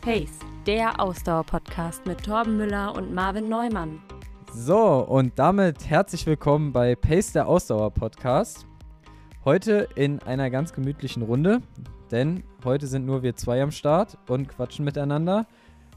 [0.00, 4.00] Pace, der Ausdauer-Podcast mit Torben Müller und Marvin Neumann.
[4.50, 8.66] So, und damit herzlich willkommen bei Pace, der Ausdauer-Podcast.
[9.44, 11.60] Heute in einer ganz gemütlichen Runde,
[12.10, 15.46] denn heute sind nur wir zwei am Start und quatschen miteinander,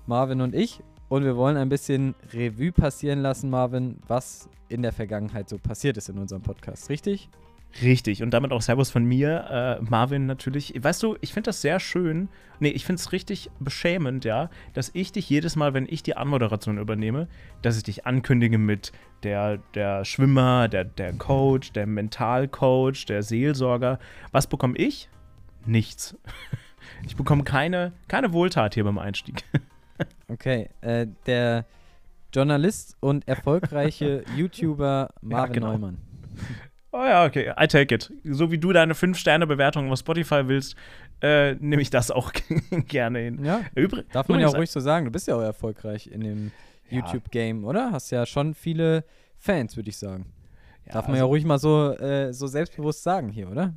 [0.05, 0.81] Marvin und ich.
[1.07, 5.95] Und wir wollen ein bisschen Revue passieren lassen, Marvin, was in der Vergangenheit so passiert
[5.95, 7.29] ist in unserem Podcast, richtig?
[7.82, 10.73] Richtig, und damit auch Servus von mir, äh, Marvin natürlich.
[10.78, 12.30] Weißt du, ich finde das sehr schön,
[12.60, 16.16] nee, ich finde es richtig beschämend, ja, dass ich dich jedes Mal, wenn ich die
[16.16, 17.28] Anmoderation übernehme,
[17.64, 18.91] dass ich dich ankündige mit
[19.23, 23.98] der, der Schwimmer, der, der Coach, der Mentalcoach, der Seelsorger.
[24.31, 25.09] Was bekomme ich?
[25.66, 26.17] Nichts.
[27.05, 29.44] Ich bekomme keine, keine Wohltat hier beim Einstieg.
[30.28, 31.66] Okay, äh, der
[32.34, 35.72] Journalist und erfolgreiche YouTuber Marvin ja, genau.
[35.73, 35.98] Neumann.
[36.95, 38.13] Oh ja, okay, I take it.
[38.23, 40.75] So wie du deine 5-Sterne-Bewertung auf Spotify willst,
[41.23, 42.31] äh, nehme ich das auch
[42.88, 43.43] gerne hin.
[43.43, 45.05] Ja, Übr darf man ja auch ruhig so sagen.
[45.05, 46.52] Du bist ja auch erfolgreich in dem
[46.91, 46.99] ja.
[46.99, 47.91] YouTube-Game, oder?
[47.91, 49.05] Hast ja schon viele
[49.39, 50.27] Fans, würde ich sagen.
[50.85, 53.73] Ja, darf man also, ja ruhig mal so, äh, so selbstbewusst sagen hier, oder?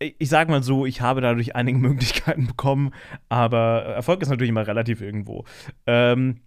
[0.00, 2.92] ich sage mal so, ich habe dadurch einige Möglichkeiten bekommen,
[3.28, 5.44] aber Erfolg ist natürlich immer relativ irgendwo.
[5.86, 6.42] Ähm,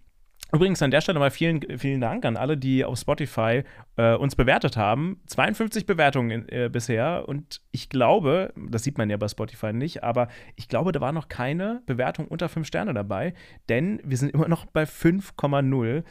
[0.54, 3.62] Übrigens an der Stelle mal vielen, vielen Dank an alle, die auf Spotify
[3.96, 5.22] äh, uns bewertet haben.
[5.26, 7.24] 52 Bewertungen äh, bisher.
[7.26, 11.12] Und ich glaube, das sieht man ja bei Spotify nicht, aber ich glaube, da war
[11.12, 13.32] noch keine Bewertung unter 5 Sterne dabei,
[13.70, 16.04] denn wir sind immer noch bei 5,0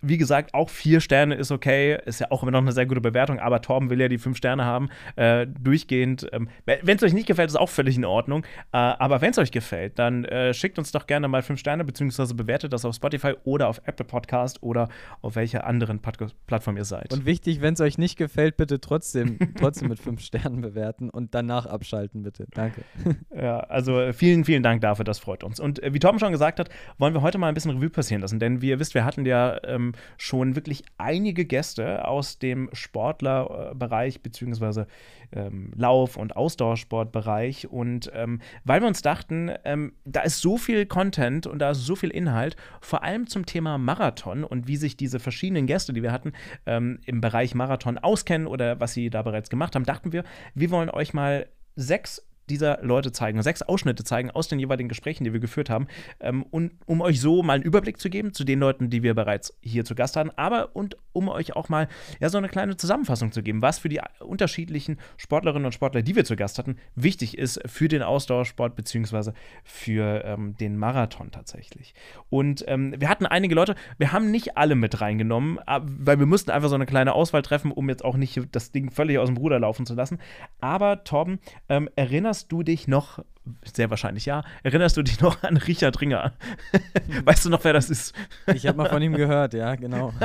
[0.00, 3.00] wie gesagt, auch vier Sterne ist okay, ist ja auch immer noch eine sehr gute
[3.00, 6.28] Bewertung, aber Torben will ja die fünf Sterne haben, äh, durchgehend.
[6.32, 9.38] Ähm, wenn es euch nicht gefällt, ist auch völlig in Ordnung, äh, aber wenn es
[9.38, 12.94] euch gefällt, dann äh, schickt uns doch gerne mal fünf Sterne, beziehungsweise bewertet das auf
[12.94, 14.88] Spotify oder auf Apple Podcast oder
[15.22, 17.12] auf welcher anderen Pod Plattform ihr seid.
[17.12, 21.34] Und wichtig, wenn es euch nicht gefällt, bitte trotzdem, trotzdem mit fünf Sternen bewerten und
[21.34, 22.46] danach abschalten, bitte.
[22.52, 22.82] Danke.
[23.34, 25.60] Ja, also äh, vielen, vielen Dank dafür, das freut uns.
[25.60, 28.20] Und äh, wie Torben schon gesagt hat, wollen wir heute mal ein bisschen Revue passieren
[28.22, 32.70] lassen, denn wie ihr wisst, wir hatten ja ähm, schon wirklich einige Gäste aus dem
[32.72, 34.86] Sportlerbereich beziehungsweise
[35.32, 37.68] ähm, Lauf- und Ausdauersportbereich.
[37.68, 41.84] Und ähm, weil wir uns dachten, ähm, da ist so viel Content und da ist
[41.84, 46.02] so viel Inhalt, vor allem zum Thema Marathon und wie sich diese verschiedenen Gäste, die
[46.02, 46.32] wir hatten,
[46.66, 50.24] ähm, im Bereich Marathon auskennen oder was sie da bereits gemacht haben, dachten wir,
[50.54, 55.24] wir wollen euch mal sechs dieser Leute zeigen, sechs Ausschnitte zeigen aus den jeweiligen Gesprächen,
[55.24, 55.86] die wir geführt haben,
[56.20, 59.14] ähm, und um euch so mal einen Überblick zu geben zu den Leuten, die wir
[59.14, 61.88] bereits hier zu Gast hatten, aber und um euch auch mal
[62.20, 66.16] ja so eine kleine Zusammenfassung zu geben, was für die unterschiedlichen Sportlerinnen und Sportler, die
[66.16, 71.94] wir zu Gast hatten, wichtig ist für den Ausdauersport beziehungsweise für ähm, den Marathon tatsächlich.
[72.30, 76.50] Und ähm, wir hatten einige Leute, wir haben nicht alle mit reingenommen, weil wir mussten
[76.50, 79.36] einfach so eine kleine Auswahl treffen, um jetzt auch nicht das Ding völlig aus dem
[79.36, 80.18] Ruder laufen zu lassen.
[80.60, 83.18] Aber Torben, ähm, erinnerst erinnerst du dich noch,
[83.64, 86.34] sehr wahrscheinlich ja, erinnerst du dich noch an Richard Ringer?
[87.24, 88.14] weißt du noch, wer das ist?
[88.54, 90.12] ich habe mal von ihm gehört, ja, genau.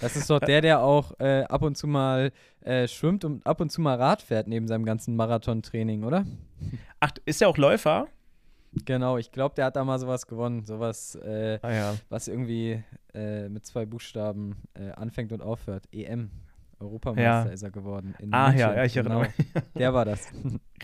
[0.00, 2.32] Das ist doch der, der auch äh, ab und zu mal
[2.62, 6.24] äh, schwimmt und ab und zu mal Rad fährt neben seinem ganzen Marathontraining, oder?
[6.98, 8.08] Ach, ist er auch Läufer?
[8.84, 10.64] Genau, ich glaube, der hat da mal sowas gewonnen.
[10.64, 11.94] Sowas, äh, ah, ja.
[12.08, 12.82] was irgendwie
[13.14, 15.84] äh, mit zwei Buchstaben äh, anfängt und aufhört.
[15.92, 16.30] EM.
[16.84, 17.42] Europameister ja.
[17.44, 18.14] ist er geworden.
[18.30, 18.60] ah München.
[18.60, 19.32] ja, ja, ich erinnere genau.
[19.54, 19.64] mich.
[19.74, 20.32] Der war das.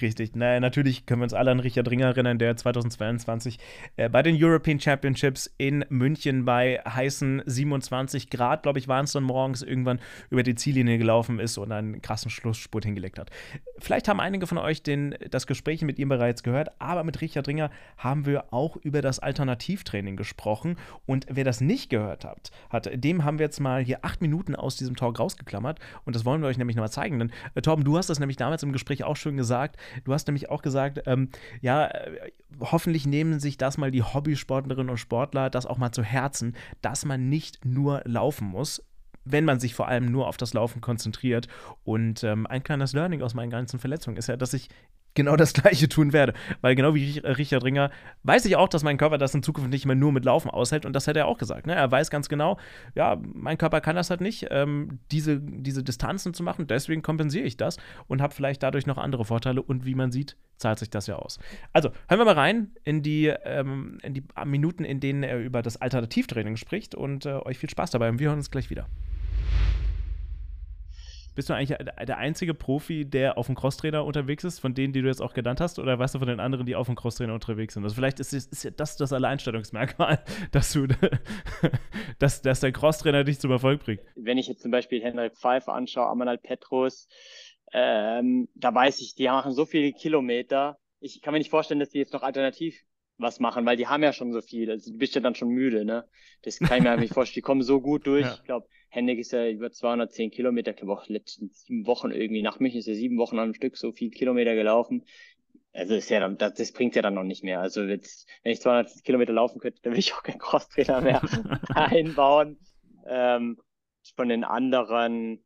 [0.01, 0.35] Richtig.
[0.35, 3.59] Naja, natürlich können wir uns alle an Richard Ringer erinnern, der 2022
[3.97, 9.13] äh, bei den European Championships in München bei heißen 27 Grad, glaube ich, waren es
[9.13, 10.01] dann morgens irgendwann
[10.31, 13.31] über die Ziellinie gelaufen ist und einen krassen Schlussspurt hingelegt hat.
[13.79, 17.49] Vielleicht haben einige von euch den, das Gespräch mit ihm bereits gehört, aber mit Richard
[17.49, 20.77] Ringer haben wir auch über das Alternativtraining gesprochen.
[21.07, 24.55] Und wer das nicht gehört hat, hat dem haben wir jetzt mal hier acht Minuten
[24.55, 27.19] aus diesem Talk rausgeklammert und das wollen wir euch nämlich nochmal zeigen.
[27.19, 29.77] Denn, äh, Torben, du hast das nämlich damals im Gespräch auch schon gesagt.
[30.05, 31.31] Du hast nämlich auch gesagt, ähm,
[31.61, 36.03] ja, äh, hoffentlich nehmen sich das mal die Hobbysportlerinnen und Sportler das auch mal zu
[36.03, 38.83] Herzen, dass man nicht nur laufen muss,
[39.25, 41.49] wenn man sich vor allem nur auf das Laufen konzentriert.
[41.85, 44.69] Und ähm, ein kleines Learning aus meinen ganzen Verletzungen ist ja, dass ich
[45.15, 46.35] genau das Gleiche tun werde.
[46.61, 47.91] Weil genau wie Richard Ringer
[48.23, 50.87] weiß ich auch, dass mein Körper das in Zukunft nicht mehr nur mit Laufen aushält.
[50.87, 51.67] Und das hat er auch gesagt.
[51.67, 51.75] Ne?
[51.75, 52.59] Er weiß ganz genau,
[52.95, 56.67] ja, mein Körper kann das halt nicht, ähm, diese, diese Distanzen zu machen.
[56.67, 57.77] Deswegen kompensiere ich das
[58.07, 59.63] und habe vielleicht dadurch noch andere Vorteile.
[59.63, 61.39] Und wie man sieht, zahlt sich das ja aus.
[61.73, 65.63] Also, hören wir mal rein in die, ähm, in die Minuten, in denen er über
[65.63, 66.95] das Alternativtraining spricht.
[66.95, 68.09] Und äh, euch viel Spaß dabei.
[68.09, 68.87] Und wir hören uns gleich wieder.
[71.41, 75.01] Bist du eigentlich der einzige Profi, der auf dem Crosstrainer unterwegs ist, von denen, die
[75.01, 75.79] du jetzt auch genannt hast?
[75.79, 77.83] Oder weißt du von den anderen, die auf dem Crosstrainer unterwegs sind?
[77.83, 80.23] Also vielleicht ist, ist das das Alleinstellungsmerkmal,
[80.53, 80.87] dass du,
[82.19, 84.03] dass, dass der Crosstrainer dich zum Erfolg bringt.
[84.17, 87.09] Wenn ich jetzt zum Beispiel Henrik Pfeiffer anschaue, Amanal Petrus,
[87.73, 90.79] ähm, da weiß ich, die machen so viele Kilometer.
[90.99, 92.85] Ich kann mir nicht vorstellen, dass die jetzt noch alternativ
[93.17, 94.71] was machen, weil die haben ja schon so viel.
[94.71, 96.07] Also du bist ja dann schon müde, ne?
[96.43, 97.37] Das kann ich mir nicht vorstellen.
[97.37, 98.27] Die kommen so gut durch.
[98.27, 98.35] Ja.
[98.35, 102.43] Ich glaube, Hennig ist ja über 210 Kilometer, glaube auch letzten sieben Wochen irgendwie.
[102.43, 105.05] Nach München ist er sieben Wochen am Stück so viel Kilometer gelaufen.
[105.73, 107.61] Also ist ja dann, das, das bringt ja dann noch nicht mehr.
[107.61, 111.23] Also jetzt, wenn ich 200 Kilometer laufen könnte, dann will ich auch keinen Crosstrainer mehr
[111.75, 112.59] einbauen.
[113.07, 113.59] Ähm,
[114.17, 115.45] von den anderen,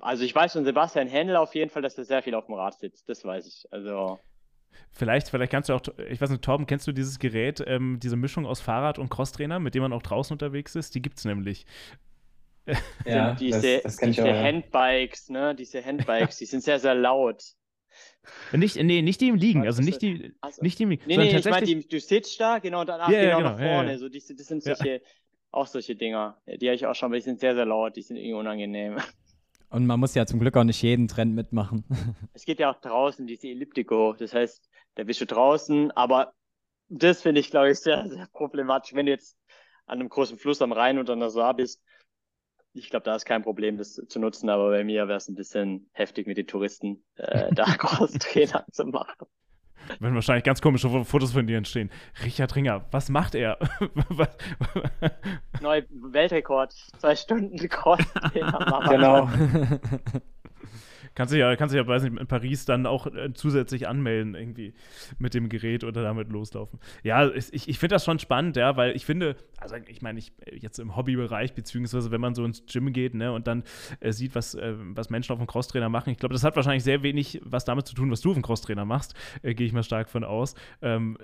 [0.00, 2.54] also ich weiß von Sebastian Händel auf jeden Fall, dass er sehr viel auf dem
[2.54, 3.08] Rad sitzt.
[3.08, 3.64] Das weiß ich.
[3.72, 4.18] Also
[4.90, 8.16] Vielleicht, vielleicht kannst du auch, ich weiß nicht, Torben, kennst du dieses Gerät, ähm, diese
[8.16, 10.94] Mischung aus Fahrrad und Crosstrainer, mit dem man auch draußen unterwegs ist?
[10.94, 11.66] Die gibt es nämlich.
[13.04, 14.42] Ja, diese, das, das diese auch, ja.
[14.42, 15.54] Handbikes, ne?
[15.54, 17.42] Diese Handbikes, die sind sehr, sehr laut.
[18.52, 21.02] Nicht, nee, nicht die im Liegen, also nicht die, also, nicht die im Liegen.
[21.06, 23.92] Nee, nee, ich meine, du sitzt da, genau, danach ja, genau, genau nach vorne.
[23.92, 25.02] Ja, so, die, das sind solche,
[25.50, 26.40] auch solche Dinger.
[26.46, 28.96] Die habe ich auch schon, aber die sind sehr, sehr laut, die sind irgendwie unangenehm.
[29.72, 31.84] Und man muss ja zum Glück auch nicht jeden Trend mitmachen.
[32.34, 34.12] Es geht ja auch draußen, diese Elliptico.
[34.12, 36.34] Das heißt, da bist du draußen, aber
[36.88, 38.94] das finde ich, glaube ich, sehr, sehr problematisch.
[38.94, 39.38] Wenn du jetzt
[39.86, 41.82] an einem großen Fluss am Rhein oder an der Saar bist,
[42.74, 45.34] ich glaube, da ist kein Problem, das zu nutzen, aber bei mir wäre es ein
[45.34, 49.26] bisschen heftig mit den Touristen, äh, da Crosstrainer zu machen.
[50.00, 51.90] Wenn wahrscheinlich ganz komische Fotos von dir entstehen.
[52.24, 53.58] Richard Ringer, was macht er?
[55.60, 58.86] Neuer Weltrekord, zwei Stunden Crosstrainer.
[58.88, 59.28] genau.
[61.14, 64.34] Kannst du ja, kannst du ja, weiß nicht, in Paris dann auch äh, zusätzlich anmelden,
[64.34, 64.74] irgendwie
[65.18, 66.78] mit dem Gerät oder damit loslaufen.
[67.02, 70.32] Ja, ich, ich finde das schon spannend, ja, weil ich finde, also ich meine, ich
[70.52, 73.64] jetzt im Hobbybereich, beziehungsweise wenn man so ins Gym geht, ne, und dann
[74.00, 76.84] äh, sieht, was, äh, was Menschen auf dem Crosstrainer machen, ich glaube, das hat wahrscheinlich
[76.84, 79.72] sehr wenig was damit zu tun, was du auf dem Crosstrainer machst, äh, gehe ich
[79.72, 80.54] mal stark von aus.
[80.80, 81.18] Ähm,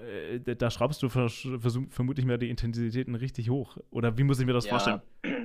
[0.47, 3.77] äh, da schraubst du vermutlich mal die Intensitäten richtig hoch.
[3.91, 5.01] Oder wie muss ich mir das ja, vorstellen?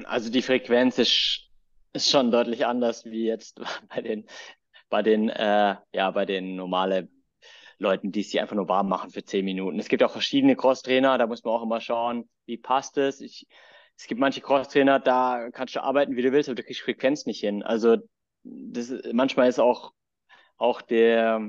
[0.05, 1.49] Also die Frequenz ist
[1.93, 4.25] ist schon deutlich anders wie jetzt bei den,
[4.89, 7.09] bei den, äh, ja, bei den normalen
[7.79, 9.79] Leuten, die sich einfach nur warm machen für zehn Minuten.
[9.79, 13.21] Es gibt auch verschiedene Crosstrainer, da muss man auch immer schauen, wie passt es.
[13.21, 13.47] Ich,
[13.97, 17.25] es gibt manche Crosstrainer, da kannst du arbeiten, wie du willst, aber du kriegst Frequenz
[17.25, 17.63] nicht hin.
[17.63, 17.97] Also
[18.43, 19.93] das, manchmal ist auch,
[20.57, 21.41] auch der,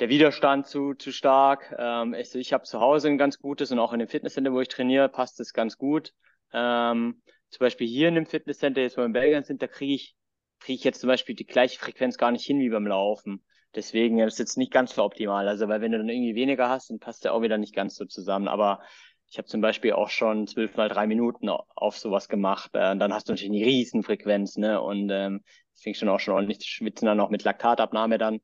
[0.00, 1.74] der Widerstand zu, zu stark.
[1.78, 4.60] Ähm, ich ich habe zu Hause ein ganz gutes und auch in dem Fitnesscenter, wo
[4.60, 6.12] ich trainiere, passt es ganz gut.
[6.52, 7.22] Ähm,
[7.54, 10.16] zum Beispiel hier in dem Fitnesscenter, jetzt wo wir in Belgien sind, da kriege ich,
[10.60, 13.44] kriege ich jetzt zum Beispiel die gleiche Frequenz gar nicht hin wie beim Laufen.
[13.74, 15.48] Deswegen ist es jetzt nicht ganz so optimal.
[15.48, 17.96] Also, weil wenn du dann irgendwie weniger hast, dann passt der auch wieder nicht ganz
[17.96, 18.48] so zusammen.
[18.48, 18.80] Aber
[19.28, 22.70] ich habe zum Beispiel auch schon zwölf mal drei Minuten auf sowas gemacht.
[22.74, 24.80] Äh, dann hast du natürlich eine riesen Frequenz, ne?
[24.80, 25.42] Und ähm,
[25.74, 28.40] fing schon auch schon ordentlich zu schwitzen, dann auch mit Laktatabnahme dann.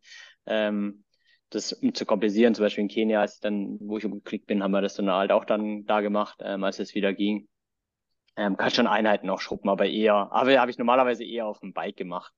[0.46, 1.04] Ähm,
[1.50, 4.62] das um zu kompensieren, zum Beispiel in Kenia, als ich dann, wo ich umgeklickt bin,
[4.62, 7.48] haben wir das dann halt auch dann da gemacht, ähm, als es wieder ging.
[8.40, 11.74] Ähm, kann schon Einheiten noch schrubben, aber eher, aber habe ich normalerweise eher auf dem
[11.74, 12.32] Bike gemacht,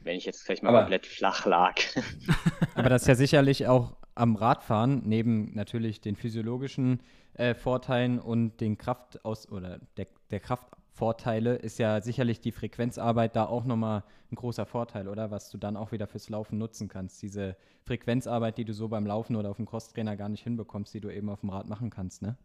[0.00, 1.76] wenn ich jetzt vielleicht mal aber, komplett flach lag.
[2.74, 7.04] aber das ist ja sicherlich auch am Radfahren, neben natürlich den physiologischen
[7.34, 13.36] äh, Vorteilen und den Kraft aus oder der, der Kraftvorteile, ist ja sicherlich die Frequenzarbeit
[13.36, 14.02] da auch nochmal
[14.32, 15.30] ein großer Vorteil, oder?
[15.30, 17.22] Was du dann auch wieder fürs Laufen nutzen kannst.
[17.22, 21.00] Diese Frequenzarbeit, die du so beim Laufen oder auf dem Crosstrainer gar nicht hinbekommst, die
[21.00, 22.36] du eben auf dem Rad machen kannst, ne?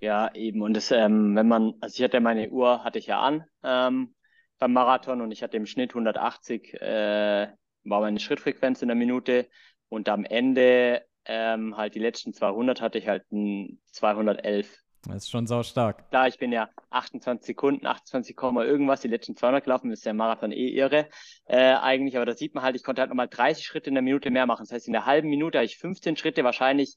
[0.00, 0.62] Ja, eben.
[0.62, 4.14] Und das, ähm, wenn man, also ich hatte meine Uhr, hatte ich ja an ähm,
[4.58, 7.48] beim Marathon und ich hatte im Schnitt 180, äh,
[7.84, 9.48] war meine Schrittfrequenz in der Minute
[9.88, 14.74] und am Ende ähm, halt die letzten 200 hatte ich halt ein 211.
[15.04, 16.08] Das ist schon sau stark.
[16.10, 20.52] Klar, ich bin ja 28 Sekunden, 28, irgendwas, die letzten 200 gelaufen, ist der Marathon
[20.52, 21.08] eh irre
[21.46, 24.02] äh, eigentlich, aber da sieht man halt, ich konnte halt nochmal 30 Schritte in der
[24.02, 24.64] Minute mehr machen.
[24.64, 26.96] Das heißt, in der halben Minute habe ich 15 Schritte wahrscheinlich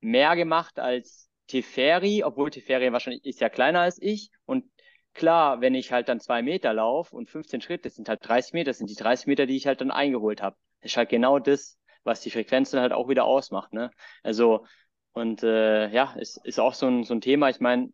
[0.00, 4.30] mehr gemacht als Teferi, obwohl Teferi wahrscheinlich ist ja kleiner als ich.
[4.46, 4.64] Und
[5.12, 8.52] klar, wenn ich halt dann zwei Meter laufe und 15 Schritte, das sind halt 30
[8.52, 10.56] Meter, das sind die 30 Meter, die ich halt dann eingeholt habe.
[10.80, 13.72] Das ist halt genau das, was die Frequenz dann halt auch wieder ausmacht.
[13.72, 13.90] Ne?
[14.22, 14.66] Also,
[15.12, 17.48] und äh, ja, es ist auch so ein, so ein Thema.
[17.48, 17.92] Ich meine,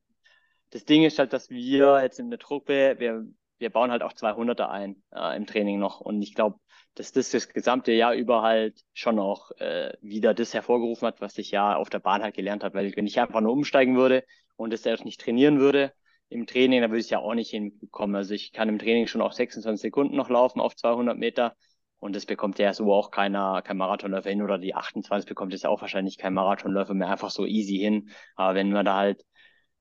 [0.71, 3.25] das Ding ist halt, dass wir jetzt in der Truppe, wir,
[3.59, 6.01] wir bauen halt auch 200er ein äh, im Training noch.
[6.01, 6.59] Und ich glaube,
[6.95, 11.39] dass das das gesamte Jahr über halt schon auch äh, wieder das hervorgerufen hat, was
[11.39, 12.75] ich ja auf der Bahn halt gelernt habe.
[12.79, 14.25] Weil wenn ich einfach nur umsteigen würde
[14.57, 15.93] und das erst nicht trainieren würde
[16.29, 18.17] im Training, dann würde ich es ja auch nicht hinbekommen.
[18.17, 21.57] Also ich kann im Training schon auf 26 Sekunden noch laufen auf 200 Meter.
[22.01, 25.63] Und das bekommt ja so auch keiner, kein Marathonläufer hin oder die 28 bekommt es
[25.63, 28.11] ja auch wahrscheinlich kein Marathonläufer mehr einfach so easy hin.
[28.37, 29.23] Aber wenn wir da halt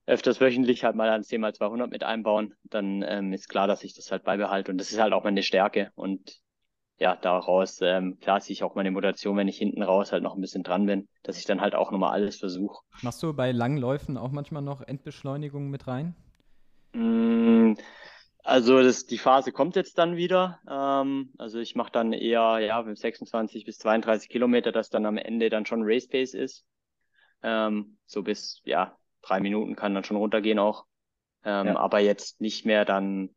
[0.06, 3.84] öfters wöchentlich halt mal ein 10 mal 200 mit einbauen, dann ähm, ist klar, dass
[3.84, 4.70] ich das halt beibehalte.
[4.70, 5.92] Und das ist halt auch meine Stärke.
[5.94, 6.40] Und
[7.00, 10.34] ja, daraus, ähm, klar ziehe ich auch meine Motivation, wenn ich hinten raus halt noch
[10.34, 12.82] ein bisschen dran bin, dass ich dann halt auch nochmal alles versuche.
[13.02, 16.14] Machst du bei langen Läufen auch manchmal noch Endbeschleunigung mit rein?
[16.92, 17.72] Mm,
[18.42, 20.60] also das, die Phase kommt jetzt dann wieder.
[20.68, 25.48] Ähm, also ich mache dann eher, ja, 26 bis 32 Kilometer, dass dann am Ende
[25.50, 26.66] dann schon Race Pace ist.
[27.42, 30.84] Ähm, so bis, ja, drei Minuten kann dann schon runtergehen auch.
[31.44, 31.76] Ähm, Ja.
[31.76, 33.30] Aber jetzt nicht mehr dann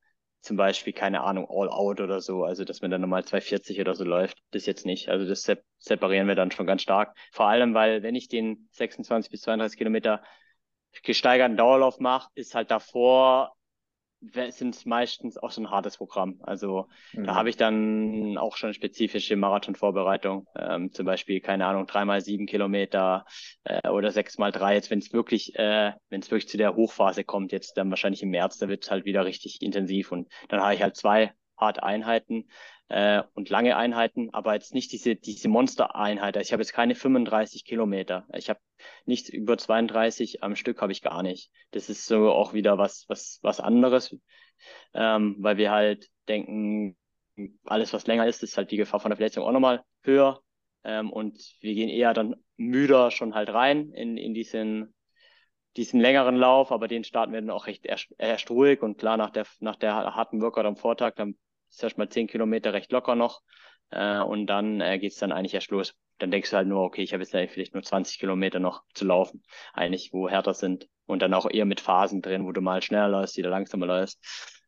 [0.43, 2.43] zum Beispiel, keine Ahnung, All Out oder so.
[2.43, 4.37] Also, dass man dann nochmal 240 oder so läuft.
[4.51, 5.09] Das jetzt nicht.
[5.09, 7.15] Also, das sep separieren wir dann schon ganz stark.
[7.31, 10.21] Vor allem, weil, wenn ich den 26 bis 32 Kilometer
[11.03, 13.55] gesteigerten Dauerlauf mache, ist halt davor
[14.49, 16.39] sind es meistens auch so ein hartes Programm.
[16.43, 17.25] Also Mhm.
[17.25, 20.47] da habe ich dann auch schon spezifische Marathonvorbereitung.
[20.55, 23.25] Ähm, zum Beispiel, keine Ahnung, dreimal sieben Kilometer
[23.63, 24.75] äh, oder sechs mal drei.
[24.75, 28.23] Jetzt, wenn es wirklich, äh, wenn es wirklich zu der Hochphase kommt, jetzt dann wahrscheinlich
[28.23, 30.11] im März, da wird es halt wieder richtig intensiv.
[30.11, 32.47] Und dann habe ich halt zwei harte Einheiten
[32.89, 36.37] äh, und lange Einheiten, aber jetzt nicht diese, diese Monster-Einheit.
[36.37, 38.27] Ich habe jetzt keine 35 Kilometer.
[38.33, 38.59] Ich habe
[39.05, 41.51] nichts über 32 am Stück habe ich gar nicht.
[41.71, 44.15] Das ist so auch wieder was, was, was anderes,
[44.93, 46.97] ähm, weil wir halt denken,
[47.65, 50.41] alles was länger ist, ist halt die Gefahr von der Verletzung auch nochmal höher.
[50.83, 54.93] Ähm, und wir gehen eher dann müder schon halt rein in, in diesen,
[55.77, 59.17] diesen längeren Lauf, aber den starten wir dann auch recht erst, erst ruhig und klar
[59.17, 61.37] nach der, nach der harten Workout am Vortag, dann
[61.75, 63.41] ist erstmal zehn Kilometer recht locker noch.
[63.89, 65.93] Äh, und dann äh, geht's dann eigentlich erst los.
[66.19, 69.05] Dann denkst du halt nur, okay, ich habe jetzt vielleicht nur 20 Kilometer noch zu
[69.05, 70.87] laufen, eigentlich, wo härter sind.
[71.05, 74.19] Und dann auch eher mit Phasen drin, wo du mal schneller läufst, wieder langsamer läufst.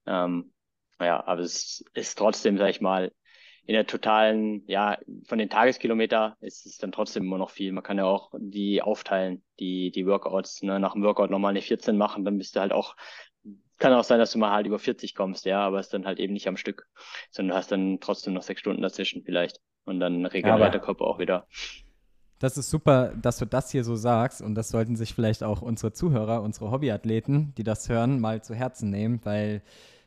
[0.06, 0.54] Ähm,
[1.00, 3.12] ja, aber es ist trotzdem, sag ich mal,
[3.68, 4.98] in der totalen, ja,
[5.28, 7.72] von den Tageskilometer ist es dann trotzdem immer noch viel.
[7.72, 11.62] Man kann ja auch die aufteilen, die, die Workouts, ne, nach dem Workout nochmal eine
[11.62, 12.96] 14 machen, dann bist du halt auch,
[13.78, 16.06] kann auch sein, dass du mal halt über 40 kommst, ja, aber es ist dann
[16.06, 16.88] halt eben nicht am Stück,
[17.32, 19.60] sondern du hast dann trotzdem noch sechs Stunden dazwischen vielleicht.
[19.86, 21.46] Und dann Aber- der Körper auch wieder.
[22.40, 25.62] Das ist super, dass du das hier so sagst und das sollten sich vielleicht auch
[25.62, 29.62] unsere Zuhörer, unsere Hobbyathleten, die das hören, mal zu Herzen nehmen, weil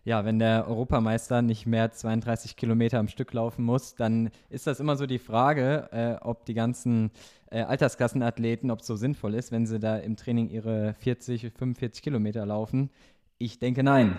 [0.05, 4.81] ja, wenn der Europameister nicht mehr 32 Kilometer am Stück laufen muss, dann ist das
[4.81, 7.11] immer so die Frage, äh, ob die ganzen
[7.51, 12.03] äh, Altersklassenathleten, ob es so sinnvoll ist, wenn sie da im Training ihre 40, 45
[12.03, 12.91] Kilometer laufen.
[13.39, 14.17] Ich denke nein.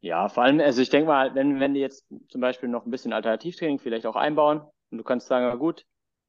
[0.00, 2.90] Ja, vor allem, also ich denke mal, wenn, wenn die jetzt zum Beispiel noch ein
[2.90, 5.84] bisschen Alternativtraining vielleicht auch einbauen und du kannst sagen, na gut,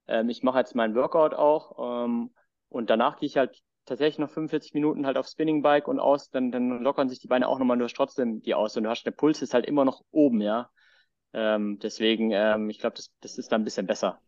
[0.07, 2.31] ähm, ich mache jetzt meinen Workout auch ähm,
[2.69, 6.51] und danach gehe ich halt tatsächlich noch 45 Minuten halt auf Spinningbike und aus, dann,
[6.51, 9.03] dann lockern sich die Beine auch nochmal, du hast trotzdem die aus und du hast,
[9.03, 10.71] der Puls ist halt immer noch oben, ja.
[11.33, 14.19] Ähm, deswegen, ähm, ich glaube, das, das ist dann ein bisschen besser.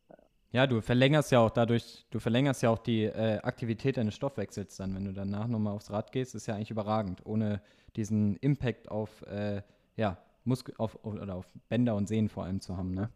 [0.54, 4.76] Ja, du verlängerst ja auch dadurch, du verlängerst ja auch die äh, Aktivität deines Stoffwechsels
[4.76, 7.62] dann, wenn du danach nochmal aufs Rad gehst, ist ja eigentlich überragend, ohne
[7.96, 9.62] diesen Impact auf, äh,
[9.96, 13.10] ja, Muskel, auf, oder auf Bänder und Sehnen vor allem zu haben, ne?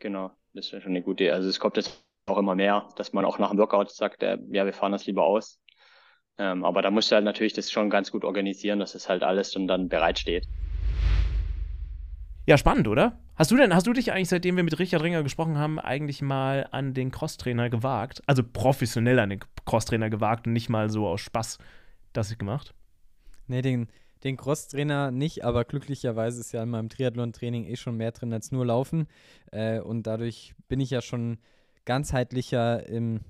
[0.00, 1.32] Genau, das ist schon eine gute Idee.
[1.32, 4.38] Also es kommt jetzt auch immer mehr, dass man auch nach dem Workout sagt, äh,
[4.50, 5.60] ja, wir fahren das lieber aus.
[6.38, 9.22] Ähm, aber da musst du halt natürlich das schon ganz gut organisieren, dass es halt
[9.22, 10.46] alles schon dann bereitsteht.
[12.50, 13.16] Ja, spannend, oder?
[13.36, 16.20] Hast du denn, hast du dich eigentlich, seitdem wir mit Richard Ringer gesprochen haben, eigentlich
[16.20, 18.22] mal an den Crosstrainer gewagt?
[18.26, 21.58] Also professionell an den Crosstrainer gewagt und nicht mal so aus Spaß
[22.12, 22.74] das gemacht?
[23.46, 23.86] Nee, den,
[24.24, 28.50] den Crosstrainer nicht, aber glücklicherweise ist ja in meinem Triathlon-Training eh schon mehr drin als
[28.50, 29.06] nur Laufen.
[29.52, 31.38] Äh, und dadurch bin ich ja schon
[31.84, 33.20] ganzheitlicher im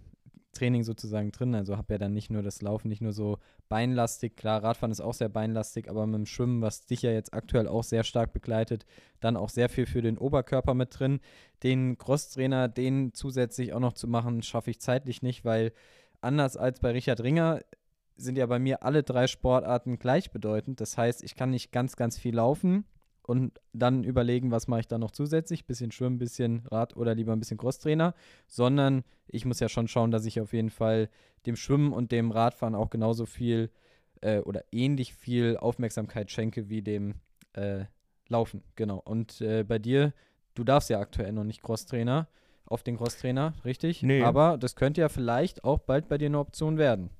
[0.53, 1.55] Training sozusagen drin.
[1.55, 3.39] Also habe ja dann nicht nur das Laufen, nicht nur so
[3.69, 4.37] beinlastig.
[4.37, 7.69] Klar, Radfahren ist auch sehr beinlastig, aber mit dem Schwimmen, was dich ja jetzt aktuell
[7.69, 8.87] auch sehr stark begleitet,
[9.21, 11.21] dann auch sehr viel für den Oberkörper mit drin.
[11.63, 15.73] Den Crosstrainer, den zusätzlich auch noch zu machen, schaffe ich zeitlich nicht, weil
[16.21, 17.61] anders als bei Richard Ringer
[18.17, 20.81] sind ja bei mir alle drei Sportarten gleichbedeutend.
[20.81, 22.85] Das heißt, ich kann nicht ganz, ganz viel laufen
[23.31, 27.33] und dann überlegen, was mache ich da noch zusätzlich, bisschen Schwimmen, bisschen Rad oder lieber
[27.33, 28.13] ein bisschen Crosstrainer,
[28.49, 31.09] sondern ich muss ja schon schauen, dass ich auf jeden Fall
[31.47, 33.71] dem Schwimmen und dem Radfahren auch genauso viel
[34.21, 37.15] äh, oder ähnlich viel Aufmerksamkeit schenke wie dem
[37.53, 37.85] äh,
[38.27, 38.99] Laufen, genau.
[38.99, 40.13] Und äh, bei dir,
[40.55, 42.27] du darfst ja aktuell noch nicht Crosstrainer
[42.67, 44.03] auf den Crosstrainer, richtig?
[44.03, 44.25] Nee.
[44.25, 47.11] Aber das könnte ja vielleicht auch bald bei dir eine Option werden.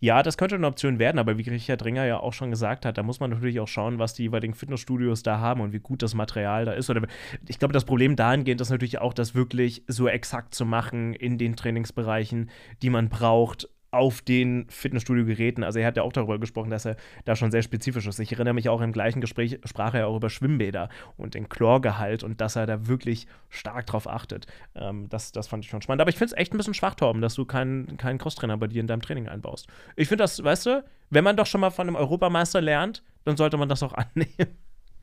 [0.00, 2.98] Ja, das könnte eine Option werden, aber wie Richard Ringer ja auch schon gesagt hat,
[2.98, 6.02] da muss man natürlich auch schauen, was die jeweiligen Fitnessstudios da haben und wie gut
[6.02, 6.92] das Material da ist.
[7.48, 11.36] Ich glaube, das Problem dahingehend ist natürlich auch, das wirklich so exakt zu machen in
[11.36, 12.50] den Trainingsbereichen,
[12.82, 15.64] die man braucht auf den Fitnessstudio-Geräten.
[15.64, 18.18] Also er hat ja auch darüber gesprochen, dass er da schon sehr spezifisch ist.
[18.18, 22.22] Ich erinnere mich auch im gleichen Gespräch, sprach er auch über Schwimmbäder und den Chlorgehalt
[22.22, 24.46] und dass er da wirklich stark drauf achtet.
[24.74, 26.02] Ähm, das, das fand ich schon spannend.
[26.02, 28.66] Aber ich finde es echt ein bisschen schwach, Torben, dass du keinen, keinen Crosstrainer bei
[28.66, 29.68] dir in deinem Training einbaust.
[29.96, 33.36] Ich finde das, weißt du, wenn man doch schon mal von einem Europameister lernt, dann
[33.36, 34.58] sollte man das auch annehmen.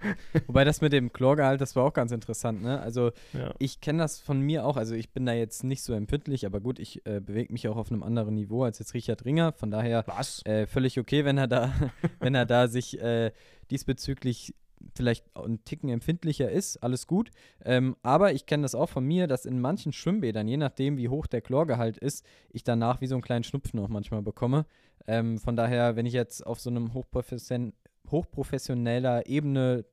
[0.48, 2.80] Wobei das mit dem Chlorgehalt, das war auch ganz interessant, ne?
[2.80, 3.54] Also Ja.
[3.60, 6.60] ich kenne das von mir auch, also ich bin da jetzt nicht so empfindlich, aber
[6.62, 9.72] gut, ich äh, bewege mich auch auf einem anderen Niveau als jetzt Richard Ringer, von
[9.72, 10.06] daher
[10.46, 11.74] äh, völlig okay, wenn er da,
[12.20, 13.32] wenn er da sich äh,
[13.72, 14.54] diesbezüglich
[14.96, 17.32] vielleicht ein Ticken empfindlicher ist, alles gut.
[17.64, 21.10] Ähm, aber ich kenne das auch von mir, dass in manchen Schwimmbädern, je nachdem wie
[21.10, 24.66] hoch der Chlorgehalt ist, ich danach wie so einen kleinen Schnupfen auch manchmal bekomme.
[25.08, 27.74] Ähm, von daher, wenn ich jetzt auf so einem hochprofession
[28.12, 29.86] hochprofessioneller Ebene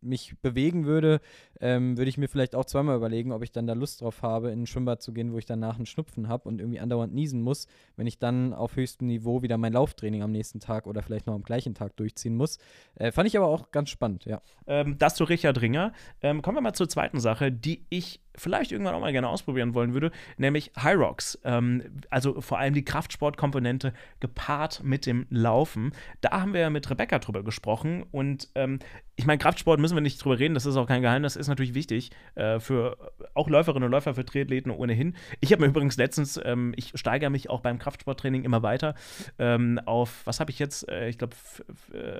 [0.00, 1.20] mich bewegen würde,
[1.60, 4.50] ähm, würde ich mir vielleicht auch zweimal überlegen, ob ich dann da Lust drauf habe,
[4.50, 7.42] in ein Schwimmbad zu gehen, wo ich danach einen Schnupfen habe und irgendwie andauernd niesen
[7.42, 11.26] muss, wenn ich dann auf höchstem Niveau wieder mein Lauftraining am nächsten Tag oder vielleicht
[11.26, 12.58] noch am gleichen Tag durchziehen muss.
[12.94, 14.42] Äh, fand ich aber auch ganz spannend, ja.
[14.66, 15.92] Ähm, das zu Richard Ringer.
[16.20, 19.74] Ähm, kommen wir mal zur zweiten Sache, die ich vielleicht irgendwann auch mal gerne ausprobieren
[19.74, 21.38] wollen würde, nämlich High Rocks.
[21.44, 25.92] Ähm, also vor allem die Kraftsportkomponente gepaart mit dem Laufen.
[26.20, 28.78] Da haben wir ja mit Rebecca drüber gesprochen und ähm,
[29.16, 31.74] ich meine, Kraftsport müssen wir nicht drüber reden, das ist auch kein Geheimnis, ist natürlich
[31.74, 32.96] wichtig äh, für
[33.34, 35.14] auch Läuferinnen und Läufer, für Triathleten ohnehin.
[35.40, 38.94] Ich habe mir übrigens letztens, ähm, ich steigere mich auch beim Kraftsporttraining immer weiter
[39.38, 41.36] ähm, auf, was habe ich jetzt, äh, ich glaube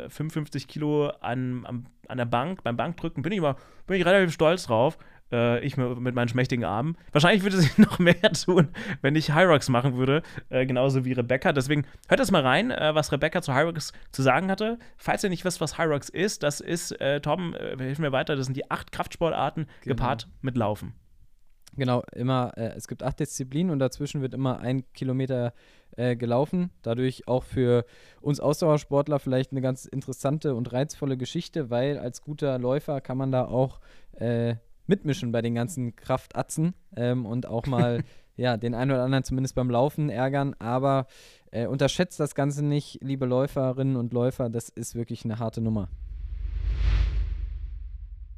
[0.08, 4.32] 55 Kilo an, an, an der Bank, beim Bankdrücken, bin ich immer, bin ich relativ
[4.34, 4.98] stolz drauf
[5.32, 6.96] äh, ich mit meinen schmächtigen Armen.
[7.12, 8.68] Wahrscheinlich würde sie noch mehr tun,
[9.00, 11.52] wenn ich Hyrox machen würde, äh, genauso wie Rebecca.
[11.52, 14.78] Deswegen hört das mal rein, äh, was Rebecca zu Hyrox zu sagen hatte.
[14.96, 18.36] Falls ihr nicht wisst, was Hyrox ist, das ist, äh, Tom, äh, hilf mir weiter,
[18.36, 19.96] das sind die acht Kraftsportarten genau.
[19.96, 20.94] gepaart mit Laufen.
[21.74, 25.54] Genau, immer, äh, es gibt acht Disziplinen und dazwischen wird immer ein Kilometer
[25.96, 26.70] äh, gelaufen.
[26.82, 27.86] Dadurch auch für
[28.20, 33.32] uns Ausdauersportler vielleicht eine ganz interessante und reizvolle Geschichte, weil als guter Läufer kann man
[33.32, 33.80] da auch
[34.12, 38.02] äh, mitmischen bei den ganzen Kraftatzen ähm, und auch mal
[38.36, 40.54] ja, den einen oder anderen zumindest beim Laufen ärgern.
[40.58, 41.06] Aber
[41.50, 44.48] äh, unterschätzt das Ganze nicht, liebe Läuferinnen und Läufer.
[44.48, 45.88] Das ist wirklich eine harte Nummer.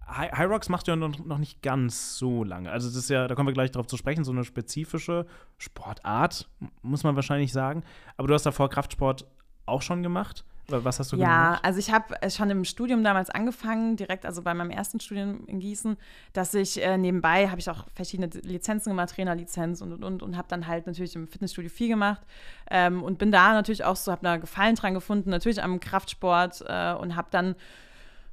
[0.07, 2.71] High Rocks macht ja noch, noch nicht ganz so lange.
[2.71, 5.27] Also das ist ja, da kommen wir gleich darauf zu sprechen, so eine spezifische
[5.59, 6.49] Sportart,
[6.83, 7.83] muss man wahrscheinlich sagen.
[8.17, 9.27] Aber du hast davor Kraftsport
[9.67, 10.45] auch schon gemacht.
[10.69, 11.61] Was hast du ja, gemacht?
[11.61, 14.99] Ja, also ich habe äh, schon im Studium damals angefangen, direkt also bei meinem ersten
[14.99, 15.99] Studium in Gießen,
[16.33, 20.37] dass ich äh, nebenbei habe ich auch verschiedene Lizenzen gemacht, Trainerlizenz und und und und
[20.39, 22.23] habe dann halt natürlich im Fitnessstudio viel gemacht
[22.71, 26.65] ähm, und bin da natürlich auch so, habe da Gefallen dran gefunden, natürlich am Kraftsport
[26.67, 27.57] äh, und habe dann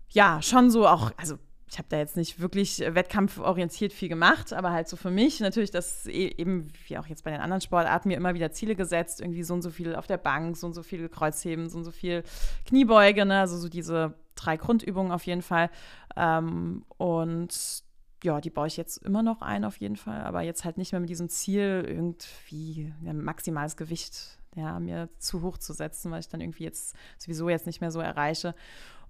[0.10, 1.38] ja schon so auch, also
[1.72, 5.40] ich habe da jetzt nicht wirklich äh, wettkampforientiert viel gemacht, aber halt so für mich
[5.40, 8.76] natürlich, das e-, eben wie auch jetzt bei den anderen Sportarten mir immer wieder Ziele
[8.76, 11.78] gesetzt, irgendwie so und so viel auf der Bank, so und so viel Kreuzheben, so
[11.78, 12.24] und so viel
[12.66, 13.40] Kniebeuge, ne?
[13.40, 15.70] also so diese drei Grundübungen auf jeden Fall.
[16.18, 17.84] Ähm, und
[18.22, 20.92] ja, die baue ich jetzt immer noch ein auf jeden Fall, aber jetzt halt nicht
[20.92, 26.20] mehr mit diesem Ziel, irgendwie ein maximales Gewicht ja, mir zu hoch zu setzen, weil
[26.20, 28.56] ich dann irgendwie jetzt sowieso jetzt nicht mehr so erreiche.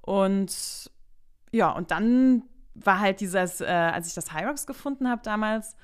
[0.02, 0.92] Und
[1.52, 5.76] ja, und dann war halt dieses, äh, als ich das Hyrox gefunden habe damals,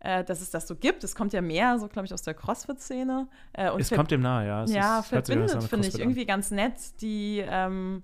[0.00, 1.04] äh, dass es das so gibt.
[1.04, 3.28] Es kommt ja mehr, so glaube ich, aus der CrossFit-Szene.
[3.52, 4.64] Äh, es kommt dem nahe, ja.
[4.64, 8.02] Es ja, ist, verbindet, finde ich, irgendwie ganz nett die ähm,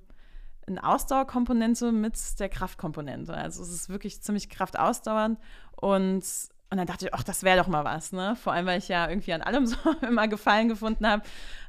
[0.67, 3.35] eine Ausdauerkomponente mit der Kraftkomponente.
[3.35, 5.39] Also es ist wirklich ziemlich kraftausdauernd
[5.77, 6.25] und
[6.71, 8.37] und dann dachte ich, ach, das wäre doch mal was, ne?
[8.37, 11.23] Vor allem, weil ich ja irgendwie an allem so immer Gefallen gefunden habe.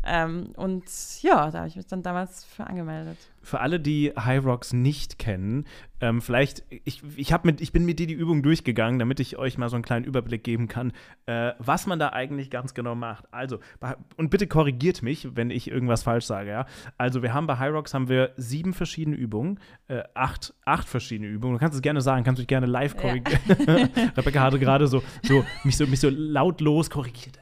[0.03, 0.83] Ähm, und
[1.21, 3.17] ja, da habe ich mich dann damals für angemeldet
[3.49, 5.65] für alle, die High Rocks nicht kennen,
[6.01, 9.57] ähm, vielleicht, ich, ich, mit, ich bin mit dir die Übung durchgegangen, damit ich euch
[9.57, 10.93] mal so einen kleinen Überblick geben kann,
[11.25, 13.25] äh, was man da eigentlich ganz genau macht.
[13.33, 13.59] Also,
[14.15, 16.65] und bitte korrigiert mich, wenn ich irgendwas falsch sage, ja.
[16.97, 21.29] Also, wir haben bei High Rocks haben wir sieben verschiedene Übungen, äh, acht, acht verschiedene
[21.29, 21.55] Übungen.
[21.55, 23.41] Du kannst es gerne sagen, kannst mich gerne live korrigieren.
[23.47, 23.75] Ja.
[24.17, 27.39] Rebecca hatte gerade so, so, mich so, mich so lautlos korrigiert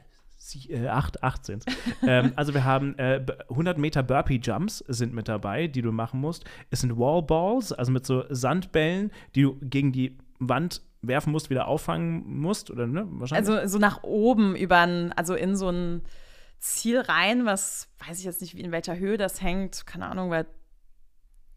[0.55, 1.65] äh, acht, acht sind
[2.03, 6.19] ähm, Also wir haben äh, 100 Meter Burpee Jumps sind mit dabei, die du machen
[6.19, 6.45] musst.
[6.69, 11.49] Es sind Wall Balls, also mit so Sandbällen, die du gegen die Wand werfen musst,
[11.49, 13.07] wieder auffangen musst, oder ne?
[13.09, 13.49] Wahrscheinlich.
[13.49, 16.01] Also so nach oben über ein, also in so ein
[16.59, 20.29] Ziel rein, was weiß ich jetzt nicht, wie in welcher Höhe das hängt, keine Ahnung,
[20.29, 20.45] bei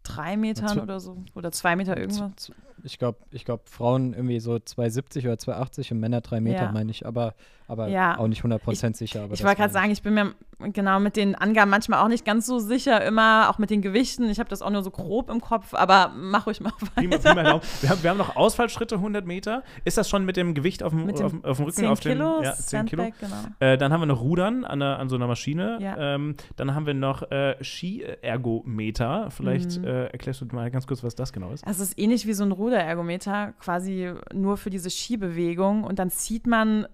[0.03, 2.51] drei Metern oder so oder zwei Meter irgendwas.
[2.83, 6.71] Ich glaube, ich glaube, Frauen irgendwie so 2,70 oder 2,80 und Männer drei Meter, ja.
[6.71, 7.05] meine ich.
[7.05, 7.35] Aber
[7.71, 8.17] aber ja.
[8.17, 9.29] auch nicht 100% sicher.
[9.31, 10.35] ich wollte gerade sagen, ich bin mir
[10.73, 14.29] genau mit den Angaben manchmal auch nicht ganz so sicher, immer auch mit den Gewichten.
[14.29, 16.91] Ich habe das auch nur so grob im Kopf, aber mach ruhig mal weiter.
[16.95, 19.63] Prima, prima, wir, haben, wir haben noch Ausfallschritte 100 Meter.
[19.85, 21.77] Ist das schon mit dem Gewicht auf dem, auf, dem, auf dem Rücken?
[21.77, 23.03] 10 auf den, Kilo, ja, 10 Kilo.
[23.19, 23.35] Genau.
[23.59, 25.77] Äh, dann haben wir noch Rudern an, der, an so einer Maschine.
[25.79, 26.15] Ja.
[26.15, 29.29] Ähm, dann haben wir noch äh, Ski-Ergometer.
[29.31, 29.85] Vielleicht mhm.
[29.85, 31.65] äh, erklärst du mal ganz kurz, was das genau ist.
[31.65, 35.85] Also es ist ähnlich wie so ein Ruderergometer, quasi nur für diese Skibewegung.
[35.85, 36.85] Und dann zieht man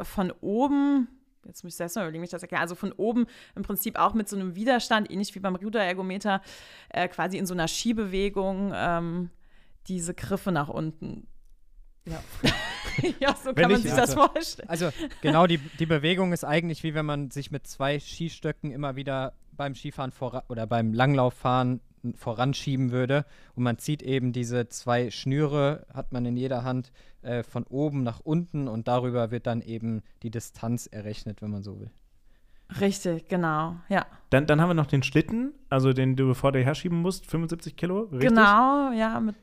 [0.00, 1.08] von oben,
[1.46, 3.98] jetzt muss ich selbst mal überlegen, wie ich das erkläre, also von oben im Prinzip
[3.98, 6.42] auch mit so einem Widerstand, ähnlich wie beim Ruderergometer,
[6.90, 9.30] äh, quasi in so einer Skibewegung ähm,
[9.88, 11.26] diese Griffe nach unten.
[12.04, 12.22] Ja.
[13.20, 14.68] ja, so kann man sich das vorstellen.
[14.68, 18.96] Also genau, die, die Bewegung ist eigentlich wie wenn man sich mit zwei Skistöcken immer
[18.96, 21.80] wieder beim Skifahren vor oder beim Langlauffahren
[22.14, 23.24] voranschieben würde.
[23.54, 26.90] Und man zieht eben diese zwei Schnüre, hat man in jeder Hand
[27.22, 31.62] äh, von oben nach unten und darüber wird dann eben die Distanz errechnet, wenn man
[31.62, 31.90] so will.
[32.80, 34.06] Richtig, genau, ja.
[34.30, 37.76] Dann, dann haben wir noch den Schlitten, also den du vor dir herschieben musst, 75
[37.76, 38.30] Kilo, richtig?
[38.30, 39.36] Genau, ja, mit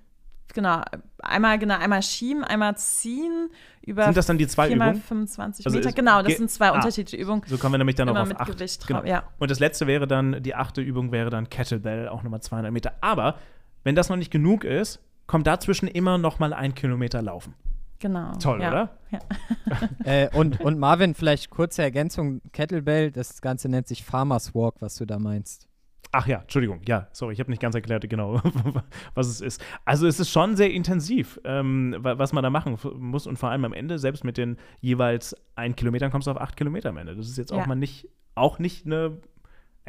[0.53, 0.81] genau,
[1.21, 3.49] einmal, genau, einmal schieben, einmal ziehen
[3.85, 4.95] über Sind das dann die zwei Übungen?
[4.95, 5.89] 25 Also Meter.
[5.89, 6.75] ist- Genau, das sind zwei ah.
[6.75, 7.43] unterschiedliche Übungen.
[7.45, 8.51] So kommen wir nämlich dann noch auf mit acht.
[8.51, 9.03] Gewicht Genau.
[9.03, 9.23] ja.
[9.37, 12.93] Und das letzte wäre dann, die achte Übung wäre dann Kettlebell, auch nochmal 200 Meter.
[13.01, 13.37] Aber
[13.83, 17.53] wenn das noch nicht genug ist, kommt dazwischen immer noch mal ein Kilometer laufen.
[17.99, 18.31] Genau.
[18.41, 18.69] Toll, ja.
[18.69, 18.89] oder?
[19.11, 19.19] Ja.
[20.03, 24.95] Äh, und, und Marvin, vielleicht kurze Ergänzung: Kettlebell, das Ganze nennt sich Farmers Walk, was
[24.95, 25.67] du da meinst.
[26.11, 28.41] Ach ja, Entschuldigung, ja, sorry, ich habe nicht ganz erklärt, genau,
[29.13, 29.63] was es ist.
[29.85, 33.51] Also es ist schon sehr intensiv, ähm, wa- was man da machen muss und vor
[33.51, 36.97] allem am Ende, selbst mit den jeweils ein Kilometern, kommst du auf acht Kilometer am
[36.97, 37.15] Ende.
[37.15, 37.67] Das ist jetzt auch Ja.
[37.67, 39.19] mal nicht, auch nicht eine,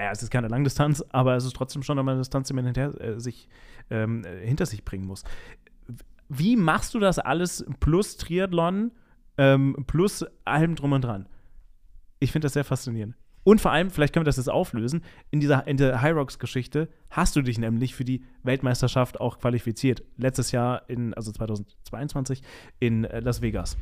[0.00, 3.00] ja, es ist keine Langdistanz, aber es ist trotzdem schon eine Distanz, die man hinter,
[3.00, 3.48] äh, sich,
[3.90, 5.24] ähm, äh, hinter sich bringen muss.
[6.28, 8.92] Wie machst du das alles plus Triathlon,
[9.36, 11.28] ähm, plus allem drum und dran?
[12.18, 13.16] Ich finde das sehr faszinierend.
[13.42, 16.88] Und vor allem, vielleicht können wir das jetzt auflösen, in dieser in der High Rocks-Geschichte
[17.08, 20.02] hast du dich nämlich für die Weltmeisterschaft auch qualifiziert.
[20.16, 22.42] Letztes Jahr, in, also 2022,
[22.78, 23.78] in äh, Las Vegas.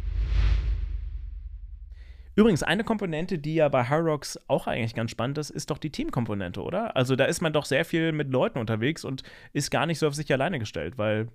[2.39, 5.91] Übrigens, eine Komponente, die ja bei Rocks auch eigentlich ganz spannend ist, ist doch die
[5.91, 6.95] Teamkomponente, oder?
[6.95, 10.07] Also da ist man doch sehr viel mit Leuten unterwegs und ist gar nicht so
[10.07, 11.27] auf sich alleine gestellt, weil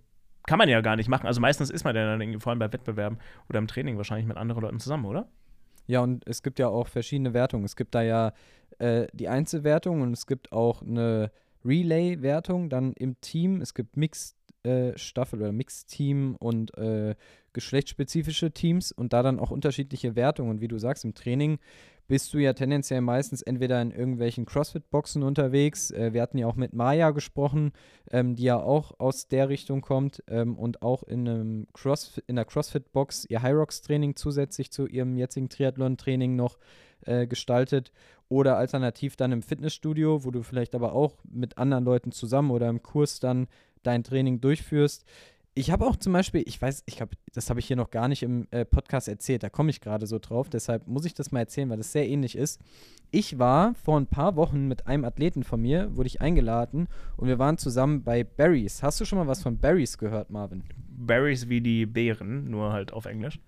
[0.48, 1.28] kann man ja gar nicht machen.
[1.28, 3.18] Also meistens ist man ja dann vor allem bei Wettbewerben
[3.50, 5.28] oder im Training wahrscheinlich mit anderen Leuten zusammen, oder?
[5.88, 7.66] Ja, und es gibt ja auch verschiedene Wertungen.
[7.66, 8.32] Es gibt da ja
[8.80, 11.32] äh, die Einzelwertung und es gibt auch eine
[11.66, 13.60] Relay-Wertung dann im Team.
[13.60, 13.98] Es gibt
[14.64, 17.16] Mixed-Staffel oder Mixed-Team und äh,
[17.54, 20.52] geschlechtsspezifische Teams und da dann auch unterschiedliche Wertungen.
[20.52, 21.60] Und wie du sagst, im Training
[22.08, 25.92] bist du ja tendenziell meistens entweder in irgendwelchen CrossFit-Boxen unterwegs.
[25.92, 27.72] Äh, wir hatten ja auch mit Maya gesprochen,
[28.12, 32.36] ähm, die ja auch aus der Richtung kommt ähm, und auch in, einem Cross in
[32.36, 36.58] der CrossFit-Box ihr Hyrox-Training zusätzlich zu ihrem jetzigen Triathlon-Training noch
[37.06, 37.92] äh, gestaltet.
[38.30, 42.68] Oder alternativ dann im Fitnessstudio, wo du vielleicht aber auch mit anderen Leuten zusammen oder
[42.68, 43.48] im Kurs dann
[43.84, 45.06] dein Training durchführst.
[45.56, 48.08] Ich habe auch zum Beispiel, ich weiß, ich glaube, das habe ich hier noch gar
[48.08, 51.32] nicht im äh, Podcast erzählt, da komme ich gerade so drauf, deshalb muss ich das
[51.32, 52.60] mal erzählen, weil das sehr ähnlich ist.
[53.12, 57.28] Ich war vor ein paar Wochen mit einem Athleten von mir, wurde ich eingeladen und
[57.28, 58.82] wir waren zusammen bei Barry's.
[58.82, 60.64] Hast du schon mal was von Barry's gehört, Marvin?
[60.90, 63.40] Berries wie die Beeren, nur halt auf Englisch.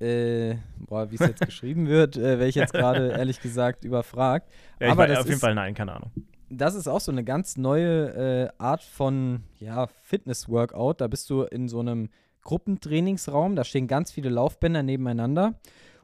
[0.00, 4.50] Äh, boah, wie es jetzt geschrieben wird, äh, wäre ich jetzt gerade ehrlich gesagt überfragt.
[4.80, 6.10] Ja, ich Aber war, das auf jeden Fall nein, keine Ahnung.
[6.48, 11.00] Das ist auch so eine ganz neue äh, Art von ja, Fitness-Workout.
[11.00, 12.08] Da bist du in so einem
[12.42, 15.58] Gruppentrainingsraum, da stehen ganz viele Laufbänder nebeneinander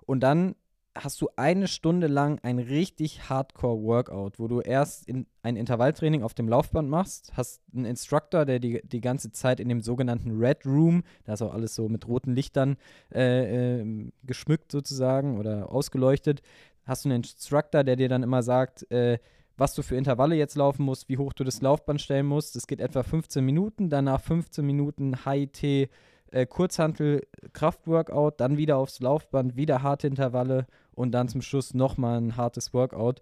[0.06, 0.56] und dann
[0.94, 6.34] hast du eine Stunde lang ein richtig Hardcore-Workout, wo du erst in ein Intervalltraining auf
[6.34, 10.66] dem Laufband machst, hast einen Instructor, der die, die ganze Zeit in dem sogenannten Red
[10.66, 12.76] Room, da ist auch alles so mit roten Lichtern
[13.14, 16.42] äh, ähm, geschmückt sozusagen oder ausgeleuchtet,
[16.84, 19.18] hast du einen Instructor, der dir dann immer sagt, äh,
[19.56, 22.56] was du für Intervalle jetzt laufen musst, wie hoch du das Laufband stellen musst.
[22.56, 25.90] Es geht etwa 15 Minuten, danach 15 Minuten HIT
[26.32, 32.20] äh, Kurzhantel Kraftworkout, dann wieder aufs Laufband, wieder harte Intervalle und dann zum Schluss nochmal
[32.20, 33.20] ein hartes Workout.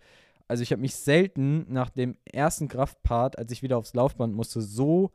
[0.49, 4.61] Also ich habe mich selten nach dem ersten Kraftpart, als ich wieder aufs Laufband musste,
[4.61, 5.13] so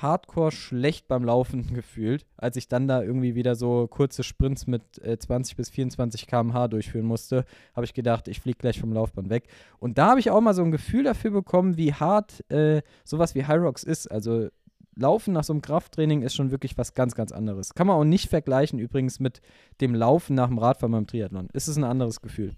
[0.00, 4.82] hardcore schlecht beim Laufen gefühlt, als ich dann da irgendwie wieder so kurze Sprints mit
[5.02, 9.30] äh, 20 bis 24 km/h durchführen musste, habe ich gedacht, ich fliege gleich vom Laufband
[9.30, 9.48] weg.
[9.78, 13.34] Und da habe ich auch mal so ein Gefühl dafür bekommen, wie hart äh, sowas
[13.34, 14.10] wie Hyrox ist.
[14.10, 14.48] Also
[14.94, 17.74] Laufen nach so einem Krafttraining ist schon wirklich was ganz, ganz anderes.
[17.74, 19.40] Kann man auch nicht vergleichen übrigens mit
[19.80, 21.48] dem Laufen nach dem Radfahren beim Triathlon.
[21.52, 22.54] Es ist ein anderes Gefühl.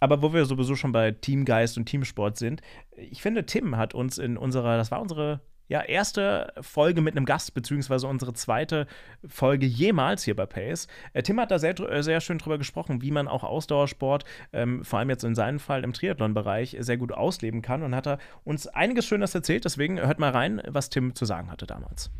[0.00, 2.60] Aber wo wir sowieso schon bei Teamgeist und Teamsport sind,
[2.94, 7.24] ich finde, Tim hat uns in unserer, das war unsere ja, erste Folge mit einem
[7.24, 8.86] Gast, beziehungsweise unsere zweite
[9.26, 10.88] Folge jemals hier bei Pace.
[11.12, 14.84] Äh, Tim hat da sehr, äh, sehr schön drüber gesprochen, wie man auch Ausdauersport, ähm,
[14.84, 18.18] vor allem jetzt in seinem Fall im Triathlon-Bereich, sehr gut ausleben kann und hat er
[18.44, 19.64] uns einiges Schönes erzählt.
[19.64, 22.10] Deswegen hört mal rein, was Tim zu sagen hatte damals.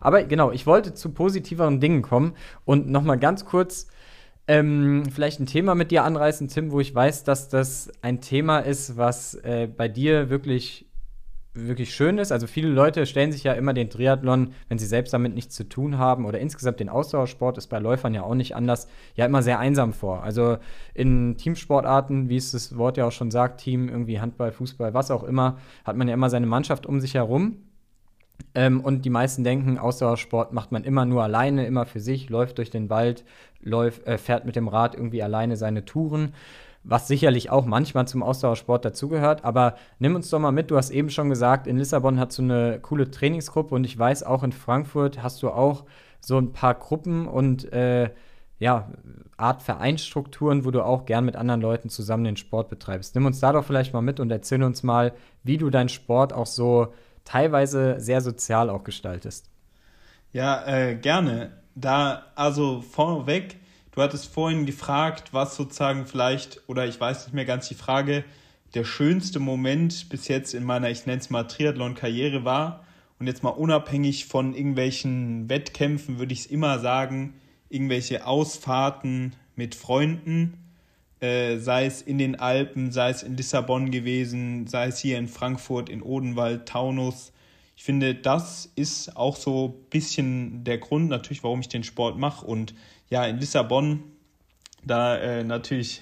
[0.00, 3.86] Aber genau, ich wollte zu positiveren Dingen kommen und nochmal ganz kurz
[4.48, 8.58] ähm, vielleicht ein Thema mit dir anreißen, Tim, wo ich weiß, dass das ein Thema
[8.58, 10.86] ist, was äh, bei dir wirklich
[11.54, 12.32] wirklich schön ist.
[12.32, 15.68] Also viele Leute stellen sich ja immer den Triathlon, wenn sie selbst damit nichts zu
[15.68, 19.42] tun haben oder insgesamt den Ausdauersport ist bei Läufern ja auch nicht anders, ja immer
[19.42, 20.22] sehr einsam vor.
[20.22, 20.58] Also
[20.94, 25.10] in Teamsportarten, wie es das Wort ja auch schon sagt, Team, irgendwie Handball, Fußball, was
[25.10, 27.58] auch immer, hat man ja immer seine Mannschaft um sich herum.
[28.54, 32.58] Ähm, und die meisten denken, Ausdauersport macht man immer nur alleine, immer für sich, läuft
[32.58, 33.24] durch den Wald,
[33.60, 36.34] läuft, äh, fährt mit dem Rad irgendwie alleine seine Touren.
[36.84, 39.44] Was sicherlich auch manchmal zum Ausdauersport dazugehört.
[39.44, 42.42] Aber nimm uns doch mal mit, du hast eben schon gesagt, in Lissabon hast du
[42.42, 45.84] eine coole Trainingsgruppe und ich weiß, auch in Frankfurt hast du auch
[46.20, 48.10] so ein paar Gruppen und äh,
[48.58, 48.88] ja,
[49.36, 53.14] Art Vereinsstrukturen, wo du auch gern mit anderen Leuten zusammen den Sport betreibst.
[53.14, 56.32] Nimm uns da doch vielleicht mal mit und erzähl uns mal, wie du deinen Sport
[56.32, 59.50] auch so teilweise sehr sozial auch gestaltest.
[60.32, 61.50] Ja, äh, gerne.
[61.74, 63.56] Da, also vorweg,
[63.94, 68.24] Du hattest vorhin gefragt, was sozusagen vielleicht, oder ich weiß nicht mehr ganz die Frage,
[68.72, 72.84] der schönste Moment bis jetzt in meiner, ich nenne es mal Triathlon-Karriere war.
[73.18, 77.34] Und jetzt mal unabhängig von irgendwelchen Wettkämpfen würde ich es immer sagen,
[77.68, 80.56] irgendwelche Ausfahrten mit Freunden,
[81.20, 85.28] äh, sei es in den Alpen, sei es in Lissabon gewesen, sei es hier in
[85.28, 87.32] Frankfurt, in Odenwald, Taunus.
[87.76, 92.16] Ich finde, das ist auch so ein bisschen der Grund natürlich, warum ich den Sport
[92.16, 92.46] mache.
[92.46, 92.74] Und
[93.12, 94.04] ja, in Lissabon,
[94.86, 96.00] da äh, natürlich,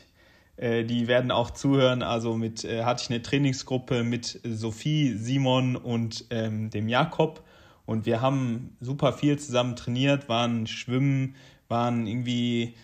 [0.56, 2.04] äh, die werden auch zuhören.
[2.04, 7.42] Also mit äh, hatte ich eine Trainingsgruppe mit Sophie, Simon und ähm, dem Jakob.
[7.84, 11.34] Und wir haben super viel zusammen trainiert, waren schwimmen,
[11.66, 12.74] waren irgendwie,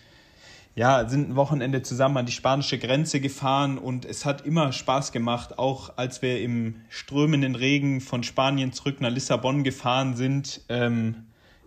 [0.75, 5.12] ja, sind ein Wochenende zusammen an die spanische Grenze gefahren und es hat immer Spaß
[5.12, 10.62] gemacht, auch als wir im strömenden Regen von Spanien zurück nach Lissabon gefahren sind.
[10.69, 11.27] Ähm,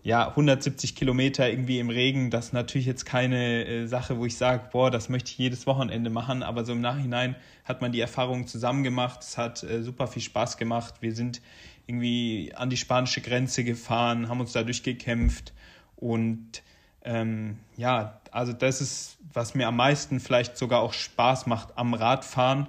[0.10, 4.38] ja, 170 Kilometer irgendwie im Regen, das ist natürlich jetzt keine äh, Sache, wo ich
[4.38, 8.00] sage, boah, das möchte ich jedes Wochenende machen, aber so im Nachhinein hat man die
[8.00, 11.44] Erfahrung zusammen gemacht, es hat äh, super viel Spaß gemacht, wir sind
[11.86, 15.54] irgendwie an die spanische Grenze gefahren, haben uns dadurch gekämpft
[15.96, 16.64] und
[17.04, 21.94] ähm, ja, also das ist, was mir am meisten vielleicht sogar auch Spaß macht am
[21.94, 22.66] Radfahren,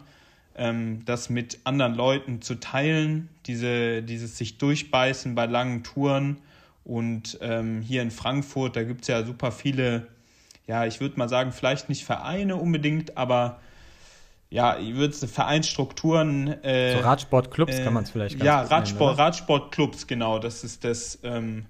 [0.57, 6.37] ähm, das mit anderen Leuten zu teilen, diese, dieses sich durchbeißen bei langen Touren,
[6.91, 10.09] und ähm, hier in Frankfurt, da gibt es ja super viele,
[10.67, 13.61] ja, ich würde mal sagen, vielleicht nicht Vereine unbedingt, aber
[14.51, 16.49] ja, ich würde Vereinsstrukturen.
[16.65, 20.41] Äh, so Radsportclubs äh, kann man es vielleicht ganz Ja, Radsport, nennen, Radsportclubs, genau.
[20.41, 21.21] Das ist das.
[21.23, 21.67] Ähm,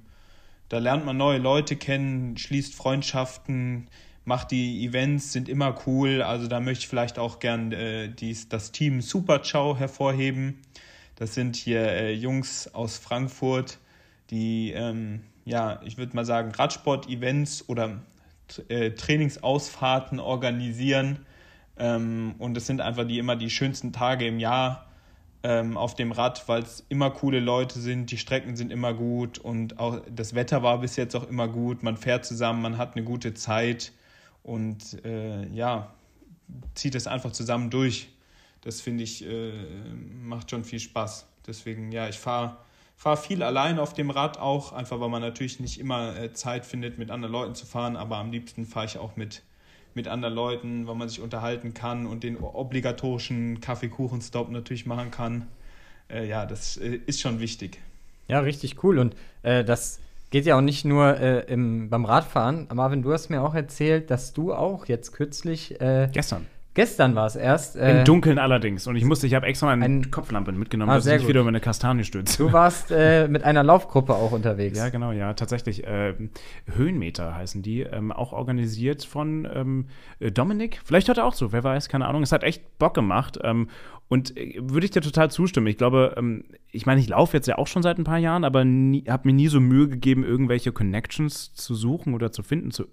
[0.70, 3.88] da lernt man neue Leute kennen, schließt Freundschaften,
[4.24, 6.22] macht die Events, sind immer cool.
[6.22, 10.62] Also da möchte ich vielleicht auch gern äh, dies, das Team Super Ciao hervorheben.
[11.16, 13.78] Das sind hier äh, Jungs aus Frankfurt,
[14.30, 18.00] die, ähm, ja, ich würde mal sagen, Radsport-Events oder
[18.68, 21.20] äh, Trainingsausfahrten organisieren.
[21.76, 24.86] Ähm, und es sind einfach die immer die schönsten Tage im Jahr
[25.42, 29.38] ähm, auf dem Rad, weil es immer coole Leute sind, die Strecken sind immer gut
[29.38, 31.82] und auch das Wetter war bis jetzt auch immer gut.
[31.82, 33.92] Man fährt zusammen, man hat eine gute Zeit
[34.42, 35.94] und äh, ja,
[36.74, 38.08] zieht es einfach zusammen durch.
[38.60, 39.52] Das finde ich, äh,
[40.22, 41.26] macht schon viel Spaß.
[41.46, 42.58] Deswegen, ja, ich fahre
[43.00, 46.66] fahre viel allein auf dem Rad auch, einfach weil man natürlich nicht immer äh, Zeit
[46.66, 49.42] findet, mit anderen Leuten zu fahren, aber am liebsten fahre ich auch mit,
[49.94, 55.46] mit anderen Leuten, weil man sich unterhalten kann und den obligatorischen Kaffeekuchenstop natürlich machen kann.
[56.10, 57.80] Äh, ja, das äh, ist schon wichtig.
[58.28, 58.98] Ja, richtig cool.
[58.98, 62.68] Und äh, das geht ja auch nicht nur äh, im, beim Radfahren.
[62.70, 65.80] Marvin, du hast mir auch erzählt, dass du auch jetzt kürzlich.
[65.80, 67.74] Äh, Gestern Gestern war es erst.
[67.74, 68.86] Äh, Im Dunkeln allerdings.
[68.86, 71.30] Und ich musste, ich habe extra meine ein, Kopflampe mitgenommen, ah, dass ich nicht gut.
[71.30, 72.38] wieder über eine Kastanie stütze.
[72.38, 74.78] Du warst äh, mit einer Laufgruppe auch unterwegs.
[74.78, 75.84] Ja, genau, ja, tatsächlich.
[75.84, 76.14] Äh,
[76.76, 77.80] Höhenmeter heißen die.
[77.80, 79.86] Ähm, auch organisiert von ähm,
[80.20, 80.80] äh, Dominik.
[80.84, 82.22] Vielleicht hört er auch so, wer weiß, keine Ahnung.
[82.22, 83.38] Es hat echt Bock gemacht.
[83.42, 83.68] Ähm,
[84.06, 85.66] und äh, würde ich dir total zustimmen.
[85.66, 88.44] Ich glaube, ähm, ich meine, ich laufe jetzt ja auch schon seit ein paar Jahren,
[88.44, 92.86] aber habe mir nie so Mühe gegeben, irgendwelche Connections zu suchen oder zu finden zu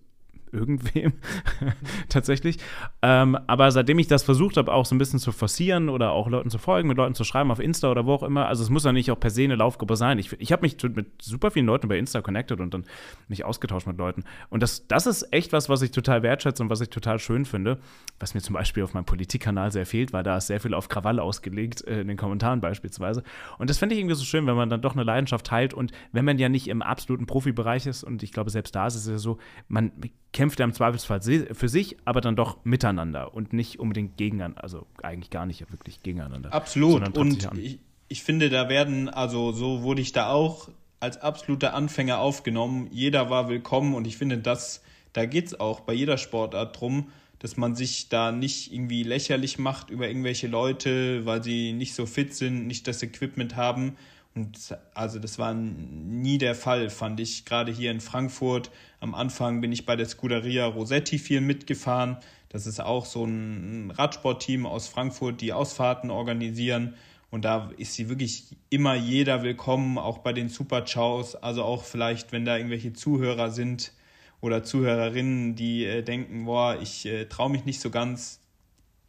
[0.51, 1.13] irgendwem
[2.09, 2.57] tatsächlich.
[3.01, 6.27] Ähm, aber seitdem ich das versucht habe, auch so ein bisschen zu forcieren oder auch
[6.27, 8.69] Leuten zu folgen, mit Leuten zu schreiben auf Insta oder wo auch immer, also es
[8.69, 10.19] muss ja nicht auch per se eine Laufgruppe sein.
[10.19, 12.85] Ich, ich habe mich mit super vielen Leuten bei Insta connected und dann
[13.27, 14.23] mich ausgetauscht mit Leuten.
[14.49, 17.45] Und das, das ist echt was, was ich total wertschätze und was ich total schön
[17.45, 17.79] finde,
[18.19, 20.89] was mir zum Beispiel auf meinem Politikkanal sehr fehlt, weil da ist sehr viel auf
[20.89, 23.23] Krawall ausgelegt, äh, in den Kommentaren beispielsweise.
[23.57, 25.91] Und das finde ich irgendwie so schön, wenn man dann doch eine Leidenschaft teilt und
[26.11, 29.07] wenn man ja nicht im absoluten Profibereich ist und ich glaube, selbst da ist es
[29.07, 29.91] ja so, man
[30.37, 34.85] kämpft er im Zweifelsfall für sich, aber dann doch miteinander und nicht unbedingt gegeneinander, also
[35.01, 36.53] eigentlich gar nicht wirklich gegeneinander.
[36.53, 37.17] Absolut.
[37.17, 40.69] Und ich, ich finde, da werden, also so wurde ich da auch
[40.99, 42.87] als absoluter Anfänger aufgenommen.
[42.91, 47.09] Jeder war willkommen und ich finde, das, da geht es auch bei jeder Sportart drum,
[47.39, 52.05] dass man sich da nicht irgendwie lächerlich macht über irgendwelche Leute, weil sie nicht so
[52.05, 53.97] fit sind, nicht das Equipment haben,
[54.37, 57.43] und also das war nie der Fall, fand ich.
[57.43, 58.69] Gerade hier in Frankfurt.
[58.99, 62.17] Am Anfang bin ich bei der Scuderia Rossetti viel mitgefahren.
[62.49, 66.95] Das ist auch so ein Radsportteam aus Frankfurt, die Ausfahrten organisieren.
[67.29, 71.35] Und da ist sie wirklich immer jeder willkommen, auch bei den Super Chows.
[71.35, 73.93] Also auch vielleicht, wenn da irgendwelche Zuhörer sind
[74.41, 78.39] oder Zuhörerinnen, die äh, denken, boah, ich äh, traue mich nicht so ganz.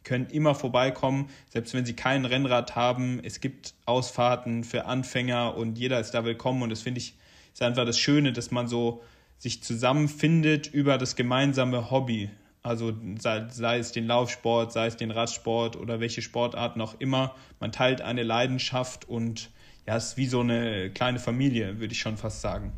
[0.03, 3.21] können immer vorbeikommen, selbst wenn sie kein Rennrad haben.
[3.23, 7.15] Es gibt Ausfahrten für Anfänger und jeder ist da willkommen und das finde ich
[7.53, 9.03] ist einfach das Schöne, dass man so
[9.39, 12.29] sich zusammenfindet über das gemeinsame Hobby.
[12.61, 17.33] Also sei, sei, es den Laufsport, sei es den Radsport oder welche Sportarten auch immer.
[17.59, 19.49] Man teilt eine Leidenschaft und
[19.87, 22.73] ja, es ist wie so eine kleine Familie, würde ich schon fast sagen.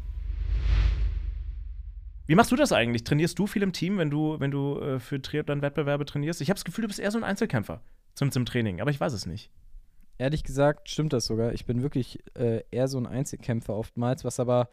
[2.28, 3.04] Wie machst du das eigentlich?
[3.04, 6.41] Trainierst du viel im Team, wenn du, wenn du äh, für Triathlon-Wettbewerbe trainierst?
[6.41, 7.82] Ich habe das Gefühl, du bist eher so ein Einzelkämpfer
[8.13, 9.50] zum, zum Training, aber ich weiß es nicht.
[10.19, 11.54] Ehrlich gesagt stimmt das sogar.
[11.54, 14.69] Ich bin wirklich äh, eher so ein Einzelkämpfer oftmals, was aber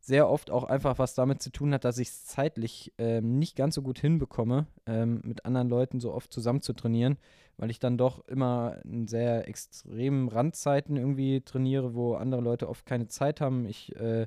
[0.00, 3.54] sehr oft auch einfach was damit zu tun hat, dass ich es zeitlich ähm, nicht
[3.54, 7.18] ganz so gut hinbekomme, ähm, mit anderen Leuten so oft zusammen zu trainieren,
[7.58, 12.86] weil ich dann doch immer in sehr extremen Randzeiten irgendwie trainiere, wo andere Leute oft
[12.86, 13.66] keine Zeit haben.
[13.66, 14.26] Ich äh,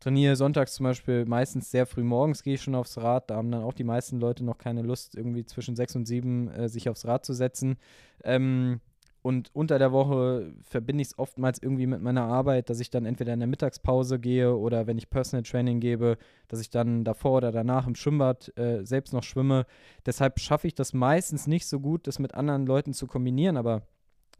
[0.00, 3.30] trainiere sonntags zum Beispiel meistens sehr früh morgens, gehe ich schon aufs Rad.
[3.30, 6.48] Da haben dann auch die meisten Leute noch keine Lust, irgendwie zwischen sechs und sieben
[6.48, 7.76] äh, sich aufs Rad zu setzen.
[8.24, 8.80] Ähm,
[9.22, 13.06] und unter der Woche verbinde ich es oftmals irgendwie mit meiner Arbeit, dass ich dann
[13.06, 17.36] entweder in der Mittagspause gehe oder wenn ich Personal Training gebe, dass ich dann davor
[17.36, 19.64] oder danach im Schwimmbad äh, selbst noch schwimme.
[20.04, 23.56] Deshalb schaffe ich das meistens nicht so gut, das mit anderen Leuten zu kombinieren.
[23.56, 23.82] Aber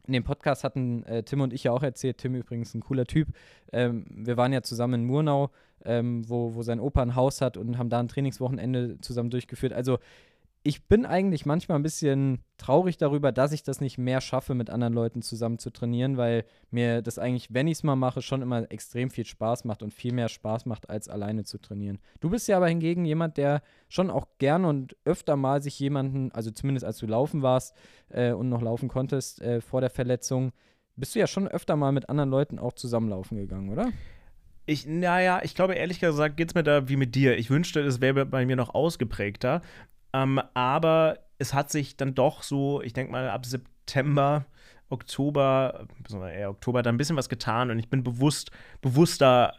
[0.05, 3.05] in dem Podcast hatten äh, Tim und ich ja auch erzählt, Tim übrigens ein cooler
[3.05, 3.29] Typ.
[3.71, 5.49] Ähm, wir waren ja zusammen in Murnau,
[5.85, 9.71] ähm, wo, wo sein Opa ein Haus hat und haben da ein Trainingswochenende zusammen durchgeführt.
[9.71, 9.99] Also
[10.65, 14.69] ich bin eigentlich manchmal ein bisschen traurig darüber, dass ich das nicht mehr schaffe, mit
[14.69, 18.41] anderen Leuten zusammen zu trainieren, weil mir das eigentlich, wenn ich es mal mache, schon
[18.41, 21.99] immer extrem viel Spaß macht und viel mehr Spaß macht, als alleine zu trainieren.
[22.21, 26.31] Du bist ja aber hingegen jemand, der schon auch gerne und öfter mal sich jemanden,
[26.31, 27.75] also zumindest als du laufen warst
[28.07, 30.53] äh, und noch laufen konntest äh, vor der Verletzung,
[30.95, 33.91] bist du ja schon öfter mal mit anderen Leuten auch zusammenlaufen gegangen, oder?
[34.65, 37.37] Ich, naja, ich glaube, ehrlich gesagt, geht es mir da wie mit dir.
[37.37, 39.61] Ich wünschte, es wäre bei mir noch ausgeprägter,
[40.13, 44.45] ähm, aber es hat sich dann doch so, ich denke mal, ab September,
[44.89, 45.87] Oktober,
[46.31, 49.55] eher Oktober, da ein bisschen was getan und ich bin bewusst, bewusster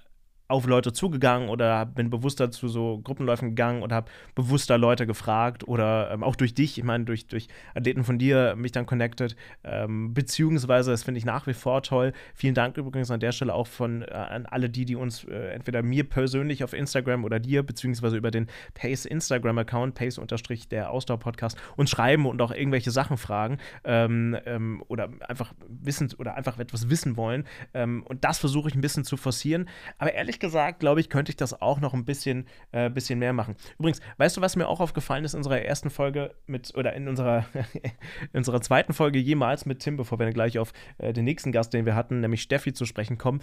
[0.46, 5.66] auf Leute zugegangen oder bin bewusster zu so Gruppenläufen gegangen und habe bewusster Leute gefragt
[5.66, 9.36] oder ähm, auch durch dich, ich meine, durch, durch Athleten von dir mich dann connected,
[9.64, 12.12] ähm, beziehungsweise, das finde ich nach wie vor toll.
[12.34, 15.48] Vielen Dank übrigens an der Stelle auch von äh, an alle die, die uns äh,
[15.48, 20.90] entweder mir persönlich auf Instagram oder dir, beziehungsweise über den Pace Instagram-Account, Pace unterstrich der
[20.90, 26.58] Ausdauer-Podcast, uns schreiben und auch irgendwelche Sachen fragen ähm, ähm oder einfach wissen oder einfach
[26.58, 27.44] etwas wissen wollen.
[27.72, 29.68] Ähm, und das versuche ich ein bisschen zu forcieren.
[29.98, 33.18] Aber ehrlich ehrlich gesagt, glaube ich, könnte ich das auch noch ein bisschen, äh, bisschen
[33.18, 33.54] mehr machen.
[33.78, 37.06] Übrigens, weißt du, was mir auch aufgefallen ist in unserer ersten Folge mit, oder in
[37.06, 37.46] unserer,
[38.32, 41.52] in unserer zweiten Folge jemals mit Tim, bevor wir dann gleich auf äh, den nächsten
[41.52, 43.40] Gast, den wir hatten, nämlich Steffi, zu sprechen kommen.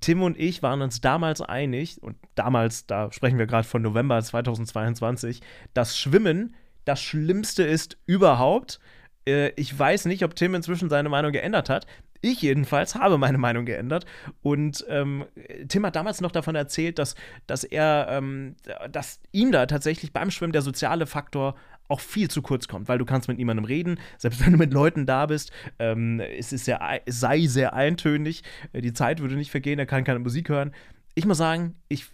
[0.00, 4.20] Tim und ich waren uns damals einig, und damals, da sprechen wir gerade von November
[4.20, 5.42] 2022,
[5.74, 8.80] dass Schwimmen das Schlimmste ist überhaupt
[9.26, 11.86] äh, ich weiß nicht, ob Tim inzwischen seine Meinung geändert hat.
[12.22, 14.06] Ich jedenfalls habe meine Meinung geändert.
[14.42, 15.24] Und ähm,
[15.68, 18.54] Tim hat damals noch davon erzählt, dass, dass er, ähm,
[18.90, 21.56] dass ihm da tatsächlich beim Schwimmen der soziale Faktor
[21.88, 24.72] auch viel zu kurz kommt, weil du kannst mit niemandem reden, selbst wenn du mit
[24.72, 29.78] Leuten da bist, ähm, es, ist sehr, sei sehr eintönig, die Zeit würde nicht vergehen,
[29.78, 30.72] er kann keine Musik hören.
[31.14, 32.06] Ich muss sagen, ich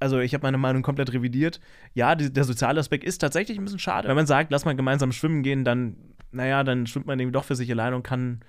[0.00, 1.60] also ich habe meine Meinung komplett revidiert.
[1.94, 4.08] Ja, die, der soziale Aspekt ist tatsächlich ein bisschen schade.
[4.08, 5.94] Wenn man sagt, lass mal gemeinsam schwimmen gehen, dann,
[6.32, 8.40] naja, dann schwimmt man eben doch für sich allein und kann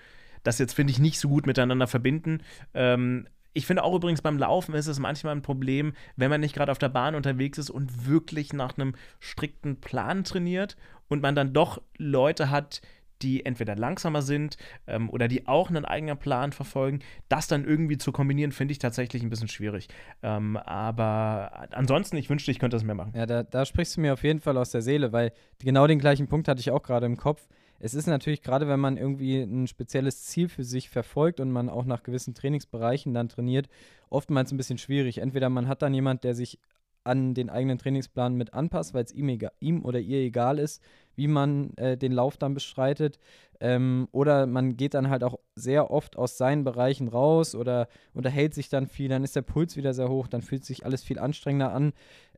[0.43, 2.41] das jetzt, finde ich, nicht so gut miteinander verbinden.
[2.73, 6.56] Ähm, ich finde auch übrigens beim Laufen ist es manchmal ein Problem, wenn man nicht
[6.56, 10.75] gerade auf der Bahn unterwegs ist und wirklich nach einem strikten Plan trainiert
[11.08, 12.82] und man dann doch Leute hat,
[13.21, 16.99] die entweder langsamer sind ähm, oder die auch einen eigenen Plan verfolgen.
[17.29, 19.88] Das dann irgendwie zu kombinieren, finde ich tatsächlich ein bisschen schwierig.
[20.21, 23.13] Ähm, aber ansonsten, ich wünschte, ich könnte das mehr machen.
[23.15, 25.99] Ja, da, da sprichst du mir auf jeden Fall aus der Seele, weil genau den
[25.99, 27.47] gleichen Punkt hatte ich auch gerade im Kopf
[27.79, 31.69] es ist natürlich gerade, wenn man irgendwie ein spezielles Ziel für sich verfolgt und man
[31.69, 33.67] auch nach gewissen Trainingsbereichen dann trainiert,
[34.09, 35.17] oftmals ein bisschen schwierig.
[35.17, 36.59] Entweder man hat dann jemand, der sich
[37.03, 40.81] an den eigenen Trainingsplan mit anpasst, weil es ihm, ihm, oder ihr egal ist,
[41.15, 43.19] wie man äh, den Lauf dann bestreitet.
[43.59, 48.53] Ähm, oder man geht dann halt auch sehr oft aus seinen Bereichen raus oder unterhält
[48.53, 51.19] sich dann viel, dann ist der Puls wieder sehr hoch, dann fühlt sich alles viel
[51.19, 51.93] anstrengender an.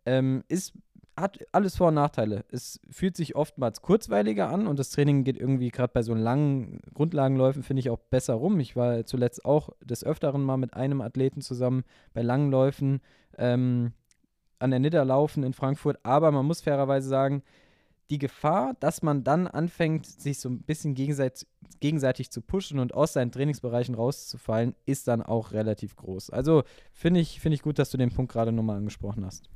[0.06, 0.74] Ähm, ist
[1.18, 2.44] hat alles Vor- und Nachteile.
[2.52, 6.82] Es fühlt sich oftmals kurzweiliger an und das Training geht irgendwie gerade bei so langen
[6.94, 8.60] Grundlagenläufen, finde ich, auch besser rum.
[8.60, 13.02] Ich war zuletzt auch des Öfteren mal mit einem Athleten zusammen bei langen Läufen
[13.38, 13.94] ähm,
[14.60, 17.44] an der laufen in Frankfurt, aber man muss fairerweise sagen,
[18.10, 21.48] die Gefahr, dass man dann anfängt, sich so ein bisschen gegenseitig,
[21.80, 26.30] gegenseitig zu pushen und aus seinen Trainingsbereichen rauszufallen, ist dann auch relativ groß.
[26.30, 26.64] Also
[26.94, 29.50] finde ich, find ich gut, dass du den Punkt gerade nochmal angesprochen hast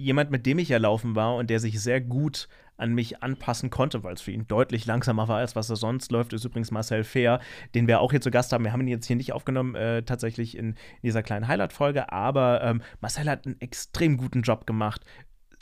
[0.00, 2.48] jemand, mit dem ich ja laufen war und der sich sehr gut
[2.80, 6.10] an mich anpassen konnte, weil es für ihn deutlich langsamer war, als was er sonst
[6.10, 7.40] läuft, ist übrigens Marcel Fair,
[7.74, 8.64] den wir auch hier zu Gast haben.
[8.64, 12.62] Wir haben ihn jetzt hier nicht aufgenommen, äh, tatsächlich in, in, dieser kleinen Highlight-Folge, aber
[12.62, 15.04] ähm, Marcel hat einen extrem guten Job gemacht,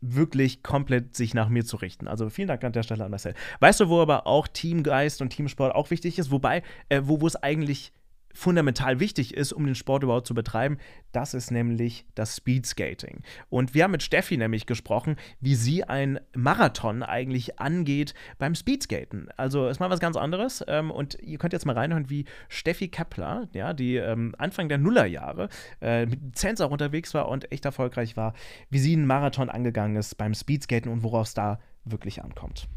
[0.01, 2.07] wirklich komplett sich nach mir zu richten.
[2.07, 3.34] Also vielen Dank an der Stelle an Marcel.
[3.59, 6.30] Weißt du, wo aber auch Teamgeist und Teamsport auch wichtig ist?
[6.30, 7.93] Wobei, äh, wo es eigentlich
[8.39, 10.78] fundamental wichtig ist, um den Sport überhaupt zu betreiben.
[11.11, 13.22] Das ist nämlich das Speedskating.
[13.51, 19.28] Und wir haben mit Steffi nämlich gesprochen, wie sie ein Marathon eigentlich angeht beim Speedskaten.
[19.36, 20.64] Also ist mal was ganz anderes.
[20.68, 24.78] Ähm, und ihr könnt jetzt mal reinhören, wie Steffi Kepler, ja, die ähm, Anfang der
[24.78, 25.49] Nullerjahre
[25.80, 28.34] äh, mit Lizenz auch unterwegs war und echt erfolgreich war,
[28.70, 32.68] wie sie einen Marathon angegangen ist beim Speedskaten und worauf es da wirklich ankommt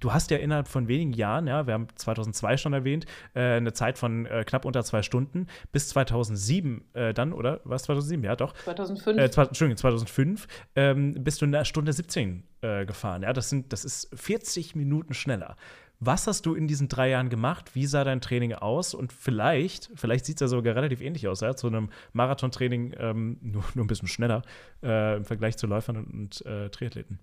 [0.00, 3.72] du hast ja innerhalb von wenigen Jahren, ja, wir haben 2002 schon erwähnt, äh, eine
[3.72, 7.60] Zeit von äh, knapp unter zwei Stunden bis 2007 äh, dann, oder?
[7.64, 8.24] Was 2007?
[8.24, 8.54] Ja, doch.
[8.54, 9.18] 2005.
[9.18, 13.22] Äh, zwei, Entschuldigung, 2005 ähm, bist du in der Stunde 17 äh, gefahren.
[13.22, 15.56] Ja, das, sind, das ist 40 Minuten schneller.
[16.00, 17.74] Was hast du in diesen drei Jahren gemacht?
[17.74, 18.94] Wie sah dein Training aus?
[18.94, 23.38] Und vielleicht, vielleicht sieht es ja sogar relativ ähnlich aus, ja, zu einem Marathontraining ähm,
[23.42, 24.42] nur, nur ein bisschen schneller
[24.82, 27.18] äh, im Vergleich zu Läufern und, und Triathleten.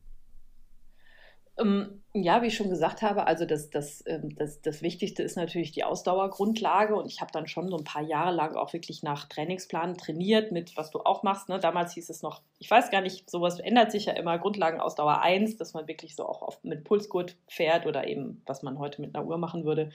[1.58, 5.38] Ähm, ja, wie ich schon gesagt habe, also das, das, ähm, das, das Wichtigste ist
[5.38, 9.04] natürlich die Ausdauergrundlage und ich habe dann schon so ein paar Jahre lang auch wirklich
[9.04, 11.48] nach Trainingsplan trainiert mit, was du auch machst.
[11.48, 11.60] Ne?
[11.60, 15.56] Damals hieß es noch, ich weiß gar nicht, sowas ändert sich ja immer, Grundlagenausdauer 1,
[15.58, 19.16] dass man wirklich so auch oft mit Pulsgurt fährt oder eben, was man heute mit
[19.16, 19.92] einer Uhr machen würde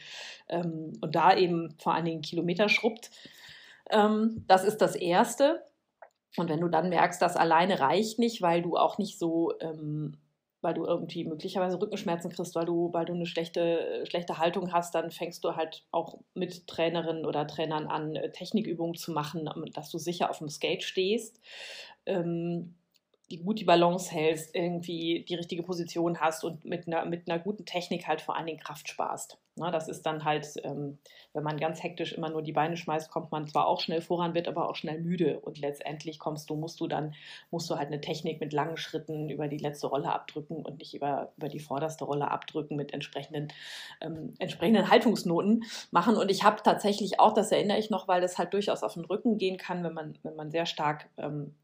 [0.49, 3.11] ähm, und da eben vor allen Dingen Kilometer schrubbt.
[3.93, 5.65] das ist das Erste.
[6.37, 9.53] Und wenn du dann merkst, das alleine reicht nicht, weil du auch nicht so
[10.63, 14.95] weil du irgendwie möglicherweise Rückenschmerzen kriegst, weil du, weil du eine schlechte, schlechte Haltung hast,
[14.95, 19.91] dann fängst du halt auch mit Trainerinnen oder Trainern an, äh, Technikübungen zu machen, dass
[19.91, 21.41] du sicher auf dem Skate stehst.
[22.07, 22.75] Ähm,
[23.31, 27.39] die gut die Balance hältst, irgendwie die richtige Position hast und mit einer, mit einer
[27.39, 29.39] guten Technik halt vor allen Dingen Kraft sparst.
[29.55, 30.99] Na, das ist dann halt, ähm,
[31.33, 34.35] wenn man ganz hektisch immer nur die Beine schmeißt, kommt man zwar auch schnell voran,
[34.35, 37.15] wird aber auch schnell müde und letztendlich kommst du, musst du dann,
[37.51, 40.95] musst du halt eine Technik mit langen Schritten über die letzte Rolle abdrücken und nicht
[40.95, 43.49] über, über die vorderste Rolle abdrücken mit entsprechenden,
[44.01, 46.17] ähm, entsprechenden Haltungsnoten machen.
[46.17, 49.05] Und ich habe tatsächlich auch, das erinnere ich noch, weil das halt durchaus auf den
[49.05, 51.55] Rücken gehen kann, wenn man, wenn man sehr stark ähm,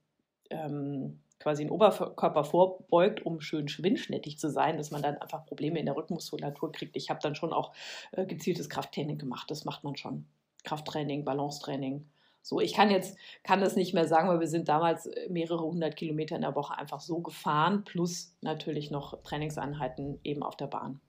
[0.51, 5.79] ähm quasi den Oberkörper vorbeugt, um schön windschnittig zu sein, dass man dann einfach Probleme
[5.79, 6.97] in der Rückenmuskulatur kriegt.
[6.97, 7.73] Ich habe dann schon auch
[8.11, 9.49] äh, gezieltes Krafttraining gemacht.
[9.49, 10.27] Das macht man schon.
[10.65, 12.05] Krafttraining, Balancetraining.
[12.43, 15.63] So, ich kann jetzt, kann das nicht mehr sagen, weil wir sind damals äh, mehrere
[15.63, 20.67] hundert Kilometer in der Woche einfach so gefahren, plus natürlich noch Trainingseinheiten eben auf der
[20.67, 21.01] Bahn.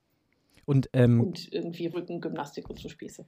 [0.65, 3.25] Und, ähm, und irgendwie Rückengymnastik und so Spieße.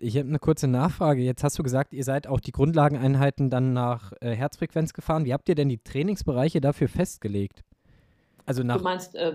[0.00, 1.22] Ich habe eine kurze Nachfrage.
[1.22, 5.24] Jetzt hast du gesagt, ihr seid auch die Grundlageneinheiten dann nach äh, Herzfrequenz gefahren.
[5.24, 7.64] Wie habt ihr denn die Trainingsbereiche dafür festgelegt?
[8.46, 9.30] Also nach, du meinst, äh,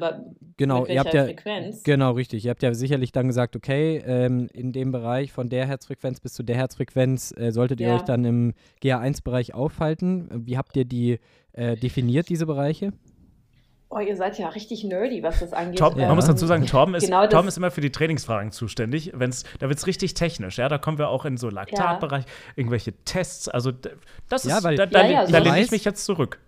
[0.58, 1.84] genau, ihr habt ja, Frequenz?
[1.84, 2.46] Genau, richtig.
[2.46, 6.34] Ihr habt ja sicherlich dann gesagt, okay, ähm, in dem Bereich von der Herzfrequenz bis
[6.34, 7.96] zu der Herzfrequenz äh, solltet ihr ja.
[7.98, 10.30] euch dann im GA1-Bereich aufhalten.
[10.34, 11.20] Wie habt ihr die
[11.52, 12.92] äh, definiert, diese Bereiche?
[13.96, 15.78] Oh, ihr seid ja richtig nerdy, was das angeht.
[15.78, 16.08] Torben, ja.
[16.08, 19.12] Man muss dazu sagen, Torben ist, genau Torben ist immer für die Trainingsfragen zuständig.
[19.14, 20.58] Wenn's, da wird es richtig technisch.
[20.58, 22.32] Ja, da kommen wir auch in so Laktatbereich, ja.
[22.56, 23.48] irgendwelche Tests.
[23.50, 23.72] Also
[24.30, 26.40] das ja, ist, weil, da, da, ja, da lehne ich mich jetzt zurück.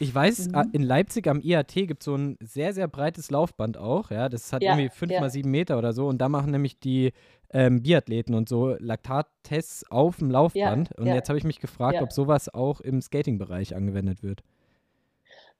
[0.00, 0.70] Ich weiß, mhm.
[0.72, 4.10] in Leipzig am IAT gibt es so ein sehr, sehr breites Laufband auch.
[4.10, 6.08] Ja, das hat irgendwie 5 mal 7 Meter oder so.
[6.08, 7.12] Und da machen nämlich die
[7.52, 10.90] ähm, Biathleten und so Laktattests auf dem Laufband.
[10.98, 14.42] und jetzt habe ich mich gefragt, ob sowas auch im Skating-Bereich angewendet wird.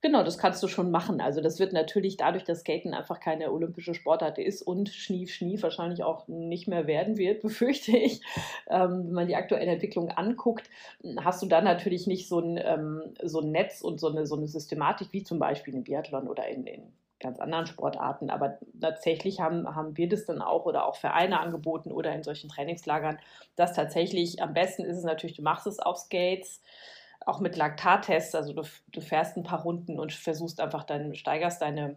[0.03, 1.21] Genau, das kannst du schon machen.
[1.21, 5.63] Also das wird natürlich dadurch, dass Skaten einfach keine olympische Sportart ist und Schnief, Schnief
[5.63, 8.23] wahrscheinlich auch nicht mehr werden wird, befürchte ich.
[8.69, 10.71] Ähm, wenn man die aktuelle Entwicklung anguckt,
[11.19, 14.37] hast du dann natürlich nicht so ein, ähm, so ein Netz und so eine, so
[14.37, 18.31] eine Systematik wie zum Beispiel im Biathlon oder in, in ganz anderen Sportarten.
[18.31, 22.49] Aber tatsächlich haben, haben wir das dann auch oder auch Vereine angeboten oder in solchen
[22.49, 23.19] Trainingslagern,
[23.55, 26.63] dass tatsächlich am besten ist es natürlich, du machst es auf Skates
[27.27, 31.61] auch mit Laktattests, also du, du fährst ein paar Runden und versuchst einfach dann, steigerst
[31.61, 31.97] deine,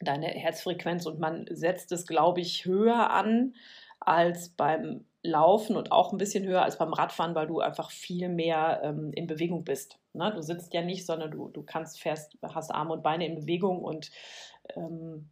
[0.00, 3.54] deine Herzfrequenz und man setzt es, glaube ich, höher an
[4.00, 8.28] als beim Laufen und auch ein bisschen höher als beim Radfahren, weil du einfach viel
[8.28, 9.98] mehr ähm, in Bewegung bist.
[10.12, 10.32] Ne?
[10.34, 13.82] Du sitzt ja nicht, sondern du, du kannst, fährst, hast Arme und Beine in Bewegung
[13.82, 14.10] und
[14.74, 15.30] ähm,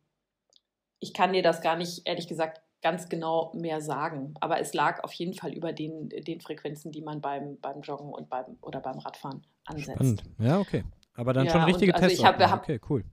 [1.00, 4.34] ich kann dir das gar nicht, ehrlich gesagt, ganz genau mehr sagen.
[4.40, 8.12] Aber es lag auf jeden Fall über den, den Frequenzen, die man beim, beim Joggen
[8.12, 9.92] und beim oder beim Radfahren ansetzt.
[9.92, 10.22] Spannend.
[10.38, 10.84] Ja, okay.
[11.14, 12.20] Aber dann ja, schon richtige und, also Tests.
[12.20, 13.04] Ich hab, hab, okay, cool.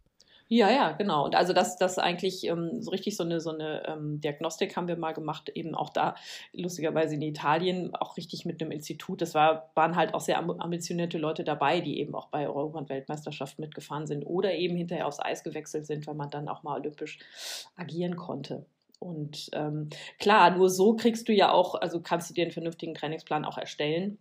[0.49, 1.26] Ja, ja, genau.
[1.26, 4.88] Und also das, das eigentlich ähm, so richtig so eine, so eine ähm, Diagnostik haben
[4.88, 6.15] wir mal gemacht, eben auch da
[6.53, 9.22] lustigerweise in Italien, auch richtig mit einem Institut.
[9.22, 12.88] Das war, waren halt auch sehr ambitionierte Leute dabei, die eben auch bei Europa- und
[12.88, 16.80] Weltmeisterschaften mitgefahren sind oder eben hinterher aufs Eis gewechselt sind, weil man dann auch mal
[16.80, 17.20] olympisch
[17.76, 18.65] agieren konnte.
[19.00, 19.89] Und ähm,
[20.20, 23.58] klar, nur so kriegst du ja auch, also kannst du dir einen vernünftigen Trainingsplan auch
[23.58, 24.18] erstellen.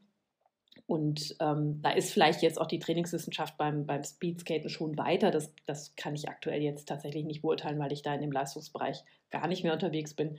[0.87, 5.31] Und ähm, da ist vielleicht jetzt auch die Trainingswissenschaft beim, beim Speedskaten schon weiter.
[5.31, 9.03] Das, das kann ich aktuell jetzt tatsächlich nicht beurteilen, weil ich da in dem Leistungsbereich
[9.31, 10.39] gar nicht mehr unterwegs bin.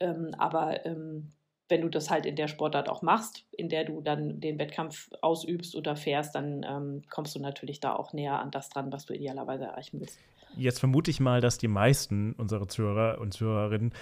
[0.00, 1.32] Ähm, aber ähm,
[1.68, 5.10] wenn du das halt in der Sportart auch machst, in der du dann den Wettkampf
[5.22, 9.06] ausübst oder fährst, dann ähm, kommst du natürlich da auch näher an das dran, was
[9.06, 10.18] du idealerweise erreichen willst.
[10.56, 13.92] Jetzt vermute ich mal, dass die meisten unserer Zuhörer und Zuhörerinnen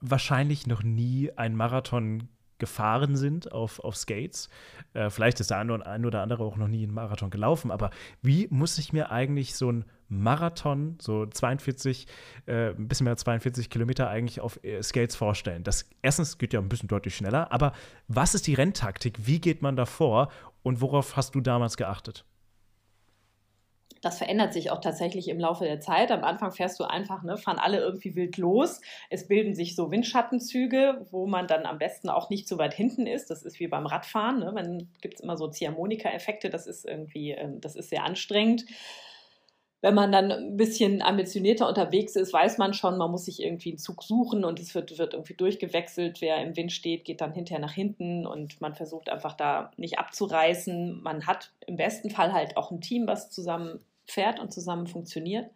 [0.00, 4.48] wahrscheinlich noch nie einen Marathon gefahren sind auf, auf Skates.
[4.92, 7.90] Äh, vielleicht ist der ein oder, andere auch noch nie einen Marathon gelaufen, aber
[8.22, 12.06] wie muss ich mir eigentlich so ein Marathon, so 42,
[12.46, 15.64] äh, ein bisschen mehr als 42 Kilometer eigentlich auf äh, Skates vorstellen?
[15.64, 17.72] Das erstens geht ja ein bisschen deutlich schneller, aber
[18.08, 19.26] was ist die Renntaktik?
[19.26, 20.30] Wie geht man da vor
[20.62, 22.24] und worauf hast du damals geachtet?
[24.00, 26.10] Das verändert sich auch tatsächlich im Laufe der Zeit.
[26.10, 28.80] Am Anfang fährst du einfach, ne, fahren alle irgendwie wild los.
[29.10, 33.06] Es bilden sich so Windschattenzüge, wo man dann am besten auch nicht so weit hinten
[33.06, 33.30] ist.
[33.30, 34.40] Das ist wie beim Radfahren.
[34.40, 34.52] Ne?
[34.54, 36.48] Dann gibt es immer so Ziehharmonika-Effekte.
[36.48, 38.64] Das ist irgendwie, ähm, das ist sehr anstrengend.
[39.82, 43.70] Wenn man dann ein bisschen ambitionierter unterwegs ist, weiß man schon, man muss sich irgendwie
[43.70, 46.20] einen Zug suchen und es wird, wird irgendwie durchgewechselt.
[46.20, 49.98] Wer im Wind steht, geht dann hinterher nach hinten und man versucht einfach da nicht
[49.98, 51.02] abzureißen.
[51.02, 55.50] Man hat im besten Fall halt auch ein Team, was zusammen fährt und zusammen funktioniert.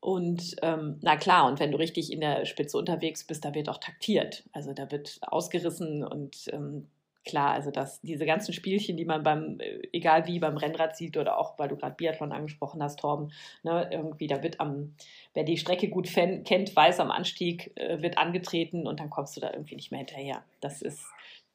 [0.00, 3.68] Und ähm, na klar, und wenn du richtig in der Spitze unterwegs bist, da wird
[3.68, 4.44] auch taktiert.
[4.52, 6.88] Also da wird ausgerissen und ähm,
[7.24, 11.16] klar, also das, diese ganzen Spielchen, die man beim, äh, egal wie, beim Rennrad sieht
[11.16, 14.94] oder auch, weil du gerade Biathlon angesprochen hast, Torben, ne, irgendwie, da wird am,
[15.34, 19.40] wer die Strecke gut kennt, weiß, am Anstieg äh, wird angetreten und dann kommst du
[19.40, 20.42] da irgendwie nicht mehr hinterher.
[20.60, 21.04] Das ist,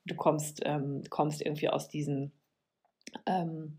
[0.06, 2.32] du kommst, ähm, kommst irgendwie aus diesen,
[3.26, 3.78] ähm,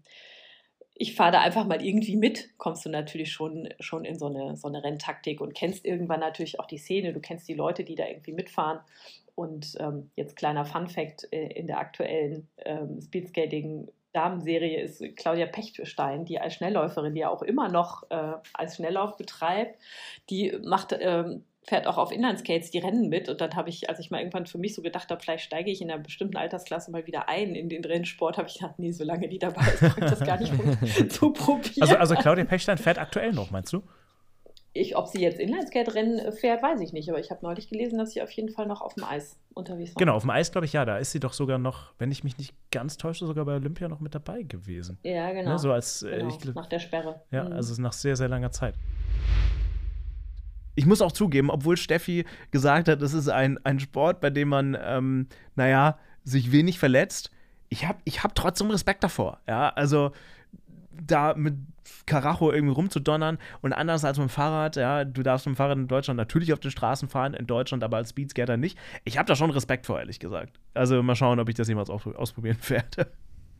[1.00, 4.56] ich fahre da einfach mal irgendwie mit, kommst du natürlich schon, schon in so eine,
[4.56, 7.94] so eine Renntaktik und kennst irgendwann natürlich auch die Szene, du kennst die Leute, die
[7.94, 8.80] da irgendwie mitfahren.
[9.36, 15.46] Und ähm, jetzt kleiner Fun Fact: äh, in der aktuellen ähm, Speedskating Damenserie ist Claudia
[15.46, 19.78] Pechtstein, die als Schnellläuferin, die ja auch immer noch äh, als Schnelllauf betreibt,
[20.30, 23.28] die macht ähm, fährt auch auf Inlineskates die Rennen mit.
[23.28, 25.70] Und dann habe ich, als ich mal irgendwann für mich so gedacht habe, vielleicht steige
[25.70, 28.90] ich in einer bestimmten Altersklasse mal wieder ein in den Rennsport, habe ich gedacht, nee,
[28.90, 30.52] solange die dabei ist, brauche ich das gar nicht
[31.12, 31.82] zu probieren.
[31.82, 33.82] Also, also Claudia Pechstein fährt aktuell noch, meinst du?
[34.74, 37.08] Ich, ob sie jetzt Inlineskate-Rennen fährt, weiß ich nicht.
[37.08, 39.94] Aber ich habe neulich gelesen, dass sie auf jeden Fall noch auf dem Eis unterwegs
[39.94, 39.98] war.
[39.98, 40.84] Genau, auf dem Eis glaube ich ja.
[40.84, 43.88] Da ist sie doch sogar noch, wenn ich mich nicht ganz täusche, sogar bei Olympia
[43.88, 44.98] noch mit dabei gewesen.
[45.02, 45.52] Ja, genau.
[45.52, 46.28] Ne, so als, äh, genau.
[46.28, 47.22] ich, nach der Sperre.
[47.30, 47.52] Ja, mhm.
[47.54, 48.74] also nach sehr, sehr langer Zeit
[50.78, 54.48] ich muss auch zugeben, obwohl Steffi gesagt hat, es ist ein, ein Sport, bei dem
[54.48, 55.26] man, ähm,
[55.56, 57.32] naja, sich wenig verletzt,
[57.68, 59.40] ich habe ich hab trotzdem Respekt davor.
[59.48, 60.12] Ja, also
[60.92, 61.56] da mit
[62.06, 65.78] Karacho irgendwie rumzudonnern und anders als mit dem Fahrrad, ja, du darfst mit dem Fahrrad
[65.78, 68.78] in Deutschland natürlich auf den Straßen fahren, in Deutschland aber als Speedskater nicht.
[69.04, 70.60] Ich habe da schon Respekt vor, ehrlich gesagt.
[70.74, 73.10] Also mal schauen, ob ich das jemals ausprobieren werde.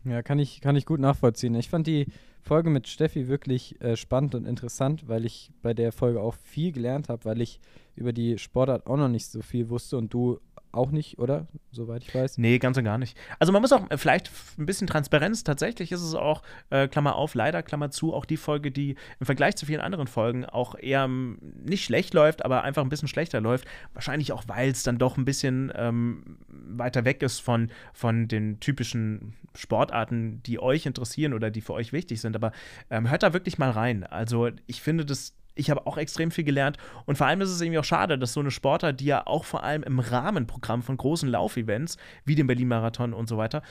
[0.05, 1.57] Ja, kann ich, kann ich gut nachvollziehen.
[1.57, 2.07] Ich fand die
[2.43, 6.73] Folge mit Steffi wirklich äh, spannend und interessant, weil ich bei der Folge auch viel
[6.73, 7.61] gelernt habe, weil ich
[7.95, 10.39] über die Sportart auch noch nicht so viel wusste und du
[10.73, 11.47] auch nicht, oder?
[11.71, 12.39] Soweit ich weiß.
[12.39, 13.17] Nee, ganz und gar nicht.
[13.39, 15.45] Also man muss auch äh, vielleicht ein bisschen Transparenz.
[15.45, 19.27] Tatsächlich ist es auch, äh, Klammer auf, leider, Klammer zu, auch die Folge, die im
[19.27, 23.09] Vergleich zu vielen anderen Folgen auch eher ähm, nicht schlecht läuft, aber einfach ein bisschen
[23.09, 23.67] schlechter läuft.
[23.95, 28.61] Wahrscheinlich auch, weil es dann doch ein bisschen ähm, weiter weg ist von, von den
[28.61, 32.28] typischen Sportarten, die euch interessieren oder die für euch wichtig sind.
[32.37, 32.53] Aber
[32.91, 34.05] ähm, hört da wirklich mal rein.
[34.05, 36.79] Also ich finde das ich habe auch extrem viel gelernt.
[37.05, 39.45] Und vor allem ist es irgendwie auch schade, dass so eine Sportart, die ja auch
[39.45, 43.63] vor allem im Rahmenprogramm von großen Laufevents, wie dem Berlin-Marathon und so weiter,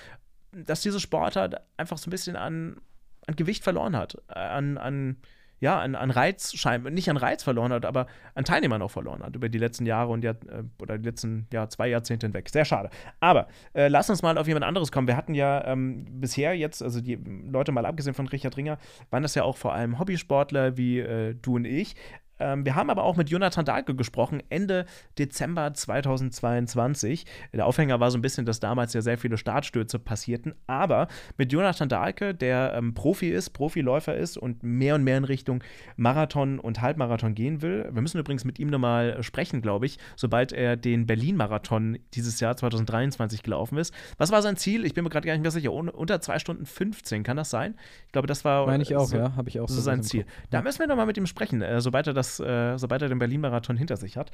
[0.52, 2.82] dass diese Sportart einfach so ein bisschen an,
[3.26, 4.18] an Gewicht verloren hat.
[4.30, 5.18] An, an
[5.60, 9.24] ja, an, an Reiz scheinbar, nicht an Reiz verloren hat, aber an Teilnehmern auch verloren
[9.24, 12.50] hat über die letzten Jahre und Jahr, äh, oder die letzten ja, zwei Jahrzehnte hinweg.
[12.50, 12.90] Sehr schade.
[13.20, 15.08] Aber äh, lass uns mal auf jemand anderes kommen.
[15.08, 18.78] Wir hatten ja ähm, bisher jetzt, also die Leute mal abgesehen von Richard Ringer,
[19.10, 21.96] waren das ja auch vor allem Hobbysportler wie äh, du und ich.
[22.40, 24.86] Ähm, wir haben aber auch mit Jonathan Dahlke gesprochen, Ende
[25.18, 27.26] Dezember 2022.
[27.54, 30.54] Der Aufhänger war so ein bisschen, dass damals ja sehr viele Startstürze passierten.
[30.68, 31.08] Aber
[31.38, 35.64] mit Jonathan Dahlke, der ähm, Profi ist, Profiläufer ist und mehr und mehr in Richtung
[35.96, 37.90] Marathon und Halbmarathon gehen will.
[37.92, 42.56] Wir müssen übrigens mit ihm nochmal sprechen, glaube ich, sobald er den Berlin-Marathon dieses Jahr
[42.56, 43.94] 2023 gelaufen ist.
[44.18, 44.86] Was war sein Ziel?
[44.86, 45.72] Ich bin mir gerade gar nicht mehr sicher.
[45.72, 47.76] Unter 2 Stunden 15, kann das sein?
[48.06, 48.66] Ich glaube, das war.
[48.66, 49.36] Meine ich auch, so, ja.
[49.36, 50.26] Habe ich auch so sein Ziel.
[50.50, 53.20] Da müssen wir nochmal mit ihm sprechen, äh, sobald, er das, äh, sobald er den
[53.20, 54.32] Berlin-Marathon hinter sich hat.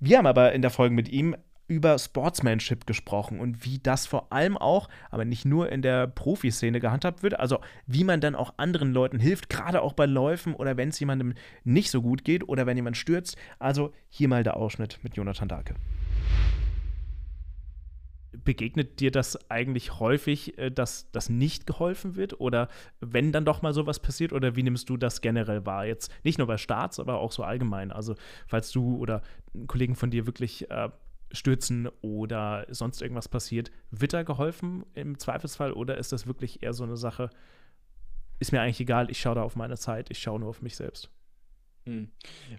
[0.00, 1.36] Wir haben aber in der Folge mit ihm
[1.66, 6.78] über Sportsmanship gesprochen und wie das vor allem auch, aber nicht nur in der Profiszene
[6.78, 10.76] gehandhabt wird, also wie man dann auch anderen Leuten hilft, gerade auch bei Läufen oder
[10.76, 11.34] wenn es jemandem
[11.64, 13.36] nicht so gut geht oder wenn jemand stürzt.
[13.58, 15.74] Also hier mal der Ausschnitt mit Jonathan Dahlke
[18.44, 22.40] begegnet dir das eigentlich häufig, äh, dass das nicht geholfen wird?
[22.40, 22.68] Oder
[23.00, 24.32] wenn dann doch mal sowas passiert?
[24.32, 25.86] Oder wie nimmst du das generell wahr?
[25.86, 27.90] Jetzt nicht nur bei Starts, aber auch so allgemein.
[27.90, 28.14] Also,
[28.46, 29.22] falls du oder
[29.66, 30.90] Kollegen von dir wirklich äh,
[31.32, 35.72] stürzen oder sonst irgendwas passiert, wird da geholfen im Zweifelsfall?
[35.72, 37.30] Oder ist das wirklich eher so eine Sache,
[38.38, 40.76] ist mir eigentlich egal, ich schaue da auf meine Zeit, ich schaue nur auf mich
[40.76, 41.10] selbst?
[41.86, 42.08] Hm.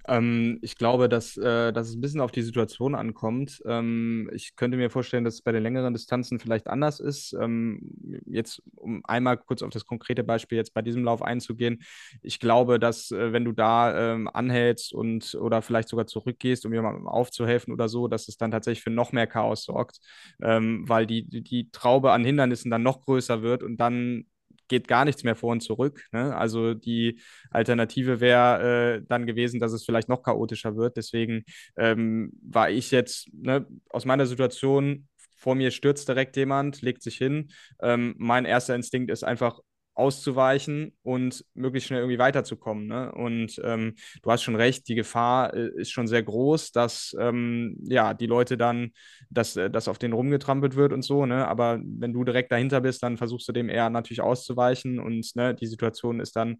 [0.08, 3.60] Ähm, ich glaube, dass, äh, dass es ein bisschen auf die Situation ankommt.
[3.66, 7.34] Ähm, ich könnte mir vorstellen, dass es bei den längeren Distanzen vielleicht anders ist.
[7.42, 7.82] Ähm,
[8.28, 11.82] jetzt, um einmal kurz auf das konkrete Beispiel jetzt bei diesem Lauf einzugehen.
[12.22, 16.74] Ich glaube, dass äh, wenn du da ähm, anhältst und oder vielleicht sogar zurückgehst, um
[16.74, 20.00] jemandem aufzuhelfen oder so, dass es dann tatsächlich für noch mehr Chaos sorgt,
[20.44, 24.26] ähm, weil die, die Traube an Hindernissen dann noch größer wird und dann
[24.68, 26.06] geht gar nichts mehr vor und zurück.
[26.12, 26.36] Ne?
[26.36, 27.20] Also die
[27.52, 30.98] Alternative wäre äh, dann gewesen, dass es vielleicht noch chaotischer wird.
[30.98, 31.44] Deswegen
[31.78, 35.08] ähm, war ich jetzt ne, aus meiner Situation,
[35.38, 37.50] vor mir stürzt direkt jemand, legt sich hin.
[37.82, 39.60] Ähm, mein erster Instinkt ist einfach
[39.96, 42.88] auszuweichen und möglichst schnell irgendwie weiterzukommen.
[42.88, 43.12] Ne?
[43.14, 47.78] Und ähm, du hast schon recht, die Gefahr äh, ist schon sehr groß, dass ähm,
[47.84, 48.92] ja die Leute dann,
[49.30, 51.26] dass, äh, auf den rumgetrampelt wird und so.
[51.26, 51.48] Ne?
[51.48, 55.56] Aber wenn du direkt dahinter bist, dann versuchst du dem eher natürlich auszuweichen und ne,
[55.56, 56.58] die Situation ist dann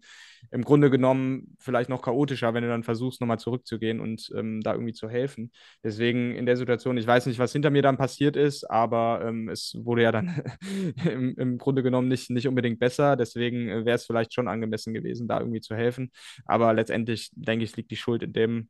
[0.50, 4.72] im Grunde genommen vielleicht noch chaotischer, wenn du dann versuchst, nochmal zurückzugehen und ähm, da
[4.72, 5.50] irgendwie zu helfen.
[5.82, 9.48] Deswegen in der Situation, ich weiß nicht, was hinter mir dann passiert ist, aber ähm,
[9.48, 10.42] es wurde ja dann
[11.04, 13.16] im, im Grunde genommen nicht, nicht unbedingt besser.
[13.28, 16.10] Deswegen äh, wäre es vielleicht schon angemessen gewesen, da irgendwie zu helfen.
[16.44, 18.68] Aber letztendlich, denke ich, liegt die Schuld in dem,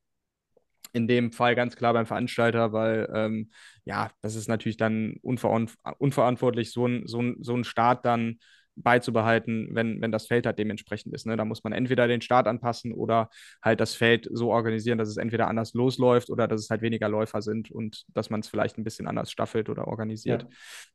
[0.92, 3.50] in dem Fall ganz klar beim Veranstalter, weil ähm,
[3.84, 8.38] ja, das ist natürlich dann unverantwortlich, so ein, so ein, so ein Start dann
[8.76, 11.26] beizubehalten, wenn, wenn das Feld halt dementsprechend ist.
[11.26, 11.36] Ne?
[11.36, 13.30] Da muss man entweder den Start anpassen oder
[13.62, 17.08] halt das Feld so organisieren, dass es entweder anders losläuft oder dass es halt weniger
[17.08, 20.46] Läufer sind und dass man es vielleicht ein bisschen anders staffelt oder organisiert.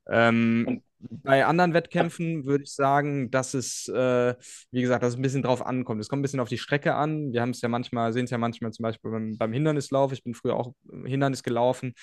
[0.07, 0.29] Ja.
[0.29, 4.35] Ähm, bei anderen Wettkämpfen würde ich sagen, dass es, äh,
[4.71, 6.01] wie gesagt, dass es ein bisschen drauf ankommt.
[6.01, 7.33] Es kommt ein bisschen auf die Strecke an.
[7.33, 10.11] Wir haben es ja manchmal, sehen es ja manchmal zum Beispiel beim, beim, Hindernislauf.
[10.13, 10.73] Ich bin früher auch
[11.05, 11.93] Hindernis gelaufen,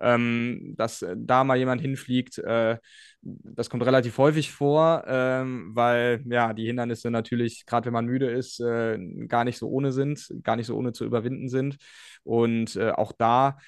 [0.00, 2.38] ähm, dass da mal jemand hinfliegt.
[2.38, 2.78] Äh,
[3.22, 8.30] das kommt relativ häufig vor, ähm, weil ja die Hindernisse natürlich, gerade wenn man müde
[8.30, 11.76] ist, äh, gar nicht so ohne sind, gar nicht so ohne zu überwinden sind.
[12.22, 13.58] Und äh, auch da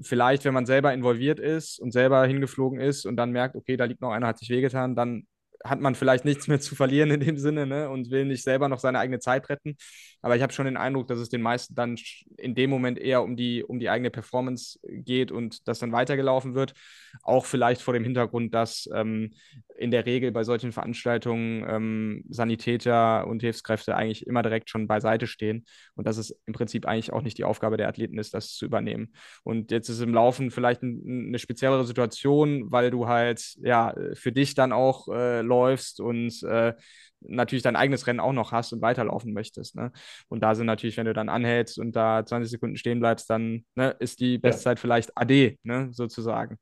[0.00, 3.84] vielleicht, wenn man selber involviert ist und selber hingeflogen ist und dann merkt, okay, da
[3.84, 5.26] liegt noch einer, hat sich wehgetan, dann
[5.64, 7.88] hat man vielleicht nichts mehr zu verlieren in dem Sinne ne?
[7.88, 9.76] und will nicht selber noch seine eigene Zeit retten.
[10.20, 11.96] Aber ich habe schon den Eindruck, dass es den meisten dann
[12.36, 16.54] in dem Moment eher um die, um die eigene Performance geht und das dann weitergelaufen
[16.54, 16.74] wird.
[17.22, 19.32] Auch vielleicht vor dem Hintergrund, dass ähm,
[19.76, 25.26] in der Regel bei solchen Veranstaltungen ähm, Sanitäter und Hilfskräfte eigentlich immer direkt schon beiseite
[25.26, 28.54] stehen und dass es im Prinzip eigentlich auch nicht die Aufgabe der Athleten ist, das
[28.54, 29.14] zu übernehmen.
[29.42, 34.32] Und jetzt ist im Laufen vielleicht ein, eine speziellere Situation, weil du halt ja für
[34.32, 36.74] dich dann auch äh, läufst und äh,
[37.20, 39.76] natürlich dein eigenes Rennen auch noch hast und weiterlaufen möchtest.
[39.76, 39.92] Ne?
[40.28, 43.64] Und da sind natürlich, wenn du dann anhältst und da 20 Sekunden stehen bleibst, dann
[43.74, 44.80] ne, ist die Bestzeit ja.
[44.80, 46.58] vielleicht AD, ne, sozusagen.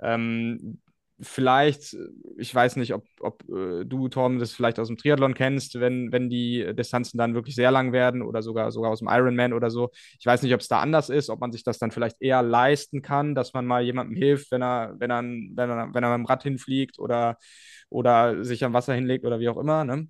[0.00, 0.80] Ähm,
[1.20, 1.96] vielleicht,
[2.36, 6.12] ich weiß nicht, ob, ob äh, du, Tom, das vielleicht aus dem Triathlon kennst, wenn,
[6.12, 9.70] wenn die Distanzen dann wirklich sehr lang werden oder sogar, sogar aus dem Ironman oder
[9.70, 9.90] so.
[10.18, 12.42] Ich weiß nicht, ob es da anders ist, ob man sich das dann vielleicht eher
[12.42, 16.18] leisten kann, dass man mal jemandem hilft, wenn er, wenn er, wenn er, wenn er
[16.18, 17.38] mit dem Rad hinfliegt oder,
[17.88, 19.84] oder sich am Wasser hinlegt oder wie auch immer.
[19.84, 20.08] Ne?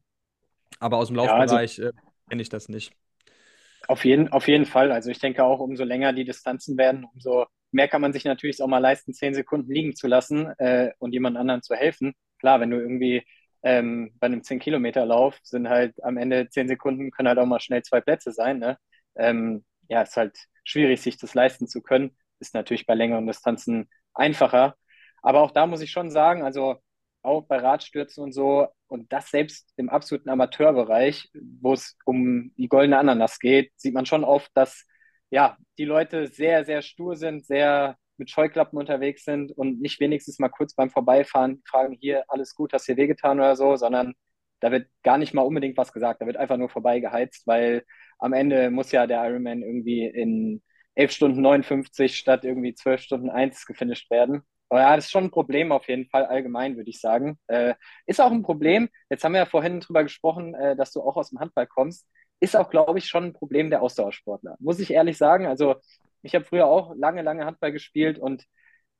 [0.81, 2.93] Aber aus dem Laufbereich ja, also, äh, kenne ich das nicht.
[3.87, 4.91] Auf jeden, auf jeden Fall.
[4.91, 8.63] Also ich denke auch, umso länger die Distanzen werden, umso mehr kann man sich natürlich
[8.63, 12.15] auch mal leisten, zehn Sekunden liegen zu lassen äh, und jemand anderen zu helfen.
[12.39, 13.25] Klar, wenn du irgendwie
[13.63, 17.83] ähm, bei einem 10-Kilometer-Lauf sind halt am Ende zehn Sekunden, können halt auch mal schnell
[17.83, 18.59] zwei Plätze sein.
[18.59, 18.79] Ne?
[19.17, 22.17] Ähm, ja, ist halt schwierig, sich das leisten zu können.
[22.39, 24.77] Ist natürlich bei längeren Distanzen einfacher.
[25.23, 26.77] Aber auch da muss ich schon sagen, also
[27.23, 28.69] auch bei Radstürzen und so.
[28.87, 34.07] Und das selbst im absoluten Amateurbereich, wo es um die goldene Ananas geht, sieht man
[34.07, 34.87] schon oft, dass
[35.31, 40.39] ja, die Leute sehr, sehr stur sind, sehr mit Scheuklappen unterwegs sind und nicht wenigstens
[40.39, 44.15] mal kurz beim Vorbeifahren fragen, hier, alles gut, hast dir wehgetan oder so, sondern
[44.61, 47.85] da wird gar nicht mal unbedingt was gesagt, da wird einfach nur vorbeigeheizt, weil
[48.19, 50.63] am Ende muss ja der Ironman irgendwie in
[50.95, 54.43] 11 Stunden 59 statt irgendwie 12 Stunden 1 gefinisht werden.
[54.69, 57.39] Aber ja, das ist schon ein Problem auf jeden Fall allgemein, würde ich sagen.
[57.47, 57.75] Äh,
[58.07, 58.89] ist auch ein Problem.
[59.11, 62.09] Jetzt haben wir ja vorhin drüber gesprochen, äh, dass du auch aus dem Handball kommst.
[62.41, 64.57] Ist auch, glaube ich, schon ein Problem der Ausdauersportler.
[64.61, 65.47] Muss ich ehrlich sagen.
[65.47, 65.77] Also,
[66.23, 68.45] ich habe früher auch lange, lange Handball gespielt und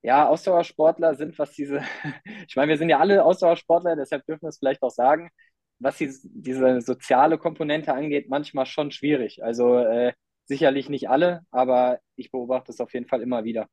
[0.03, 1.81] ja, Ausdauersportler sind, was diese,
[2.49, 5.31] ich meine, wir sind ja alle Ausdauersportler, deshalb dürfen wir es vielleicht auch sagen,
[5.79, 9.43] was die, diese soziale Komponente angeht, manchmal schon schwierig.
[9.45, 10.13] Also äh,
[10.47, 13.69] sicherlich nicht alle, aber ich beobachte es auf jeden Fall immer wieder.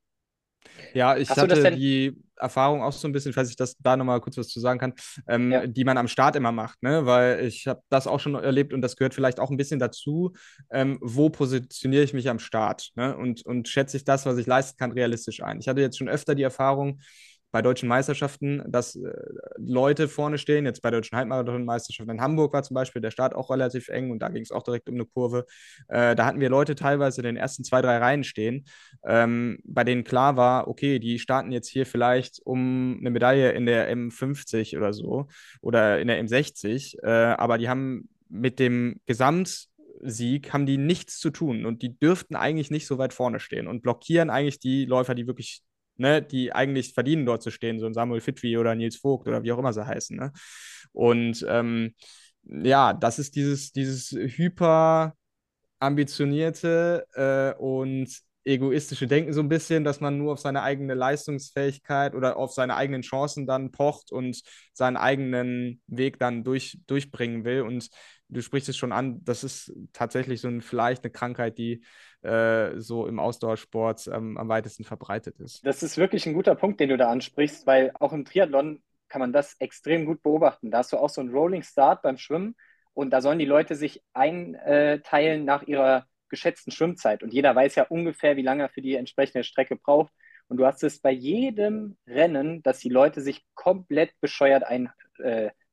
[0.92, 4.20] Ja, ich Hast hatte die Erfahrung auch so ein bisschen, falls ich das da nochmal
[4.20, 4.94] kurz was zu sagen kann,
[5.28, 5.66] ähm, ja.
[5.66, 7.06] die man am Start immer macht, ne?
[7.06, 10.32] Weil ich habe das auch schon erlebt und das gehört vielleicht auch ein bisschen dazu,
[10.70, 13.16] ähm, wo positioniere ich mich am Start, ne?
[13.16, 15.60] Und, und schätze ich das, was ich leisten kann, realistisch ein.
[15.60, 17.00] Ich hatte jetzt schon öfter die Erfahrung,
[17.54, 19.12] bei deutschen Meisterschaften, dass äh,
[19.58, 20.64] Leute vorne stehen.
[20.64, 24.18] Jetzt bei deutschen Halbmarathon-Meisterschaften in Hamburg war zum Beispiel der Start auch relativ eng und
[24.18, 25.46] da ging es auch direkt um eine Kurve.
[25.86, 28.64] Äh, da hatten wir Leute teilweise in den ersten zwei, drei Reihen stehen,
[29.06, 33.66] ähm, bei denen klar war, okay, die starten jetzt hier vielleicht um eine Medaille in
[33.66, 35.28] der M50 oder so
[35.60, 39.68] oder in der M60, äh, aber die haben mit dem Gesamt
[40.00, 43.68] Sieg haben die nichts zu tun und die dürften eigentlich nicht so weit vorne stehen
[43.68, 45.62] und blockieren eigentlich die Läufer, die wirklich
[45.96, 49.42] ne, die eigentlich verdienen, dort zu stehen, so ein Samuel Fitwi oder Nils Vogt oder
[49.42, 50.16] wie auch immer sie heißen.
[50.16, 50.32] Ne?
[50.92, 51.94] Und ähm,
[52.44, 55.14] ja, das ist dieses, dieses hyper
[55.80, 58.08] ambitionierte äh, und
[58.44, 62.76] egoistische Denken so ein bisschen, dass man nur auf seine eigene Leistungsfähigkeit oder auf seine
[62.76, 64.42] eigenen Chancen dann pocht und
[64.72, 67.62] seinen eigenen Weg dann durch, durchbringen will.
[67.62, 67.88] Und
[68.28, 71.84] du sprichst es schon an, das ist tatsächlich so ein, vielleicht eine Krankheit, die
[72.22, 75.64] äh, so im Ausdauersport ähm, am weitesten verbreitet ist.
[75.66, 79.20] Das ist wirklich ein guter Punkt, den du da ansprichst, weil auch im Triathlon kann
[79.20, 80.70] man das extrem gut beobachten.
[80.70, 82.56] Da hast du auch so einen Rolling Start beim Schwimmen
[82.94, 87.22] und da sollen die Leute sich einteilen nach ihrer geschätzten Schwimmzeit.
[87.22, 90.12] Und jeder weiß ja ungefähr, wie lange er für die entsprechende Strecke braucht.
[90.48, 94.98] Und du hast es bei jedem Rennen, dass die Leute sich komplett bescheuert einreihen,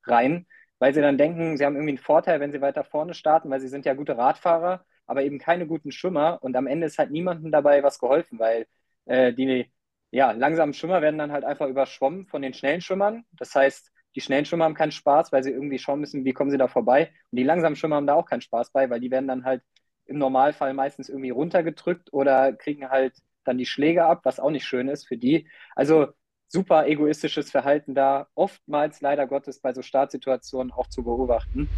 [0.07, 0.45] äh,
[0.79, 3.59] weil sie dann denken, sie haben irgendwie einen Vorteil, wenn sie weiter vorne starten, weil
[3.59, 6.39] sie sind ja gute Radfahrer, aber eben keine guten Schwimmer.
[6.41, 8.67] Und am Ende ist halt niemandem dabei was geholfen, weil
[9.05, 9.71] äh, die
[10.11, 13.25] ja, langsamen Schwimmer werden dann halt einfach überschwommen von den schnellen Schwimmern.
[13.31, 16.51] Das heißt, die schnellen Schwimmer haben keinen Spaß, weil sie irgendwie schauen müssen, wie kommen
[16.51, 17.11] sie da vorbei.
[17.31, 19.63] Und die langsamen Schwimmer haben da auch keinen Spaß bei, weil die werden dann halt
[20.11, 23.13] im Normalfall meistens irgendwie runtergedrückt oder kriegen halt
[23.45, 25.47] dann die Schläge ab, was auch nicht schön ist für die.
[25.75, 26.09] Also
[26.47, 31.69] super egoistisches Verhalten da, oftmals leider Gottes bei so Startsituationen auch zu beobachten.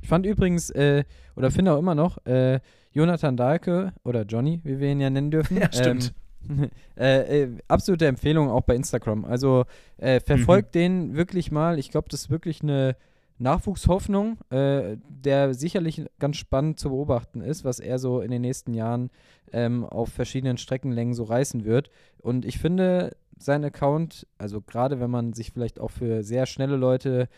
[0.00, 1.04] Ich fand übrigens, äh,
[1.34, 2.60] oder finde auch immer noch, äh,
[2.92, 5.56] Jonathan Dahlke oder Johnny, wie wir ihn ja nennen dürfen.
[5.60, 6.14] Ja, stimmt.
[6.48, 9.24] Ähm, äh, äh, absolute Empfehlung auch bei Instagram.
[9.24, 9.64] Also
[9.96, 10.78] äh, verfolgt mhm.
[10.78, 11.80] den wirklich mal.
[11.80, 12.96] Ich glaube, das ist wirklich eine
[13.38, 18.74] Nachwuchshoffnung, äh, der sicherlich ganz spannend zu beobachten ist, was er so in den nächsten
[18.74, 19.10] Jahren
[19.52, 21.90] ähm, auf verschiedenen Streckenlängen so reißen wird.
[22.18, 26.76] Und ich finde sein Account, also gerade wenn man sich vielleicht auch für sehr schnelle
[26.76, 27.28] Leute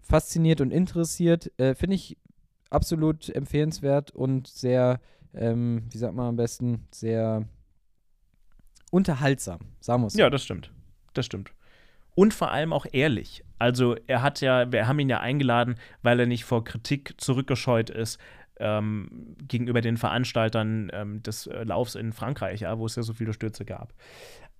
[0.00, 2.16] fasziniert und interessiert, äh, finde ich
[2.70, 5.00] absolut empfehlenswert und sehr,
[5.34, 7.46] ähm, wie sagt man am besten, sehr
[8.90, 9.60] unterhaltsam,
[10.06, 10.14] es.
[10.14, 10.72] Ja, das stimmt.
[11.12, 11.52] Das stimmt
[12.20, 13.42] und vor allem auch ehrlich.
[13.58, 17.88] Also er hat ja, wir haben ihn ja eingeladen, weil er nicht vor Kritik zurückgescheut
[17.88, 18.20] ist
[18.58, 23.14] ähm, gegenüber den Veranstaltern ähm, des äh, Laufs in Frankreich, ja, wo es ja so
[23.14, 23.94] viele Stürze gab.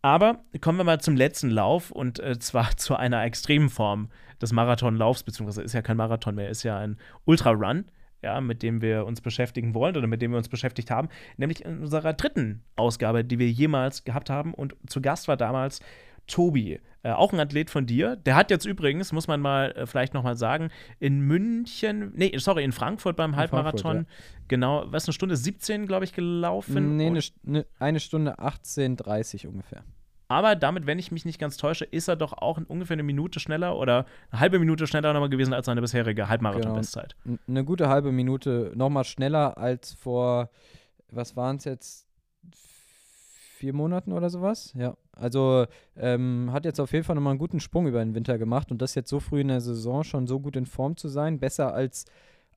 [0.01, 4.09] Aber kommen wir mal zum letzten Lauf und äh, zwar zu einer extremen Form
[4.41, 6.97] des Marathonlaufs, beziehungsweise ist ja kein Marathon mehr, ist ja ein
[7.27, 7.85] Ultrarun,
[8.23, 11.63] ja, mit dem wir uns beschäftigen wollen oder mit dem wir uns beschäftigt haben, nämlich
[11.67, 14.55] in unserer dritten Ausgabe, die wir jemals gehabt haben.
[14.55, 15.81] Und zu Gast war damals
[16.27, 18.17] Tobi, äh, auch ein Athlet von dir.
[18.17, 22.65] Der hat jetzt übrigens, muss man mal äh, vielleicht nochmal sagen, in München, nee, sorry,
[22.65, 24.45] in Frankfurt beim in Halbmarathon, Frankfurt, ja.
[24.49, 26.97] genau, was, eine Stunde 17, glaube ich, gelaufen?
[26.97, 29.83] Nee, eine, ne, eine Stunde 18,30 ungefähr.
[30.31, 33.41] Aber damit, wenn ich mich nicht ganz täusche, ist er doch auch ungefähr eine Minute
[33.41, 37.17] schneller oder eine halbe Minute schneller nochmal gewesen als seine bisherige Halbmarathon-Bestzeit.
[37.25, 37.39] Genau.
[37.49, 40.51] Eine gute halbe Minute nochmal schneller als vor,
[41.09, 42.07] was waren es jetzt,
[43.61, 44.73] vier Monaten oder sowas.
[44.77, 44.97] Ja.
[45.13, 48.71] Also ähm, hat jetzt auf jeden Fall nochmal einen guten Sprung über den Winter gemacht
[48.71, 51.39] und das jetzt so früh in der Saison schon so gut in Form zu sein,
[51.39, 52.07] besser als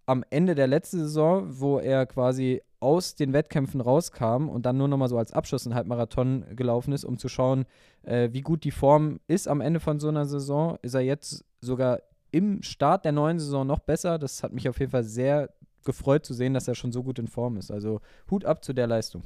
[0.06, 4.88] am Ende der letzten Saison, wo er quasi aus den Wettkämpfen rauskam und dann nur
[4.88, 7.66] nochmal so als Abschluss einen Halbmarathon gelaufen ist, um zu schauen,
[8.04, 11.45] äh, wie gut die Form ist am Ende von so einer Saison, ist er jetzt
[11.62, 11.99] sogar
[12.32, 14.18] im Start der neuen Saison noch besser.
[14.18, 15.49] Das hat mich auf jeden Fall sehr
[15.86, 17.72] gefreut zu sehen, dass er schon so gut in Form ist.
[17.72, 17.99] Also
[18.32, 19.24] Hut ab zu der Leistung.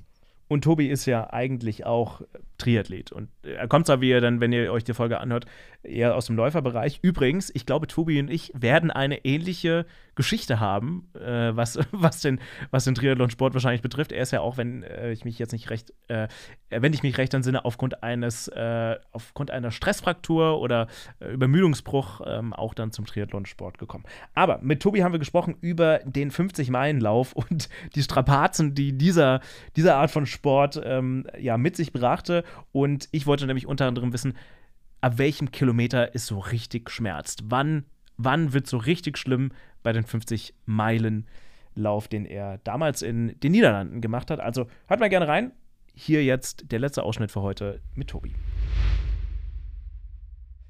[0.47, 2.21] Und Tobi ist ja eigentlich auch
[2.57, 3.11] Triathlet.
[3.11, 5.45] Und er kommt zwar, wie ihr dann, wenn ihr euch die Folge anhört,
[5.83, 6.99] eher aus dem Läuferbereich.
[7.01, 9.85] Übrigens, ich glaube, Tobi und ich werden eine ähnliche
[10.17, 12.41] Geschichte haben, äh, was, was, den,
[12.71, 14.11] was den Triathlon-Sport wahrscheinlich betrifft.
[14.11, 16.27] Er ist ja auch, wenn äh, ich mich jetzt nicht recht, äh,
[16.69, 20.87] wenn ich mich recht entsinne, aufgrund eines, äh, aufgrund einer Stressfraktur oder
[21.19, 24.03] äh, Übermüdungsbruch ähm, auch dann zum Triathlon-Sport gekommen.
[24.33, 29.39] Aber mit Tobi haben wir gesprochen über den 50-Meilen-Lauf und die Strapazen, die dieser,
[29.77, 32.43] dieser Art von Sport ähm, ja, mit sich brachte.
[32.73, 34.33] Und ich wollte nämlich unter anderem wissen,
[34.99, 37.43] ab welchem Kilometer es so richtig schmerzt.
[37.45, 37.85] Wann,
[38.17, 39.51] wann wird so richtig schlimm
[39.87, 41.25] bei den 50 Meilen
[41.73, 44.41] Lauf, den er damals in den Niederlanden gemacht hat.
[44.41, 45.53] Also hört mal gerne rein.
[45.93, 48.33] Hier jetzt der letzte Ausschnitt für heute mit Tobi.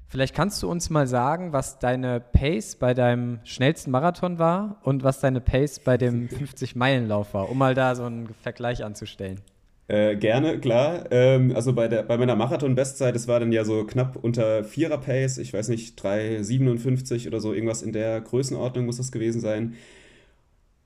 [0.06, 5.02] Vielleicht kannst du uns mal sagen, was deine Pace bei deinem schnellsten Marathon war und
[5.02, 9.40] was deine Pace bei dem 50-Meilen-Lauf war, um mal da so einen Vergleich anzustellen.
[9.88, 11.06] Äh, gerne, klar.
[11.10, 14.98] Ähm, also bei, der, bei meiner Marathon-Bestzeit, das war dann ja so knapp unter 4er
[14.98, 19.74] Pace, ich weiß nicht, 3,57 oder so, irgendwas in der Größenordnung muss das gewesen sein.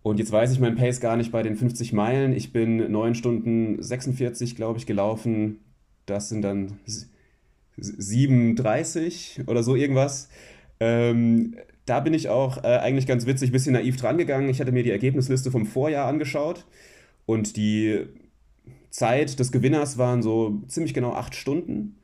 [0.03, 2.33] Und jetzt weiß ich mein Pace gar nicht bei den 50 Meilen.
[2.33, 5.59] Ich bin 9 Stunden 46, glaube ich, gelaufen.
[6.07, 6.79] Das sind dann
[7.77, 10.29] 37 oder so irgendwas.
[10.81, 14.49] Ähm, da bin ich auch äh, eigentlich ganz witzig, ein bisschen naiv dran gegangen.
[14.49, 16.67] Ich hatte mir die Ergebnisliste vom Vorjahr angeschaut
[17.27, 18.07] und die
[18.93, 21.97] Zeit des Gewinners waren so ziemlich genau acht Stunden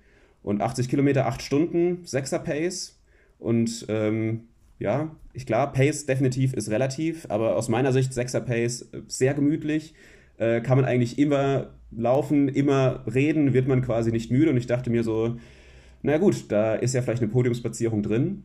[0.42, 2.98] und 80 Kilometer acht Stunden, 6er Pace.
[3.38, 8.90] Und ähm, ja, ich klar, Pace definitiv ist relativ, aber aus meiner Sicht 6er Pace
[9.06, 9.94] sehr gemütlich.
[10.38, 14.50] Äh, kann man eigentlich immer laufen, immer reden, wird man quasi nicht müde.
[14.50, 15.36] Und ich dachte mir so,
[16.02, 18.44] na gut, da ist ja vielleicht eine Podiumsplatzierung drin,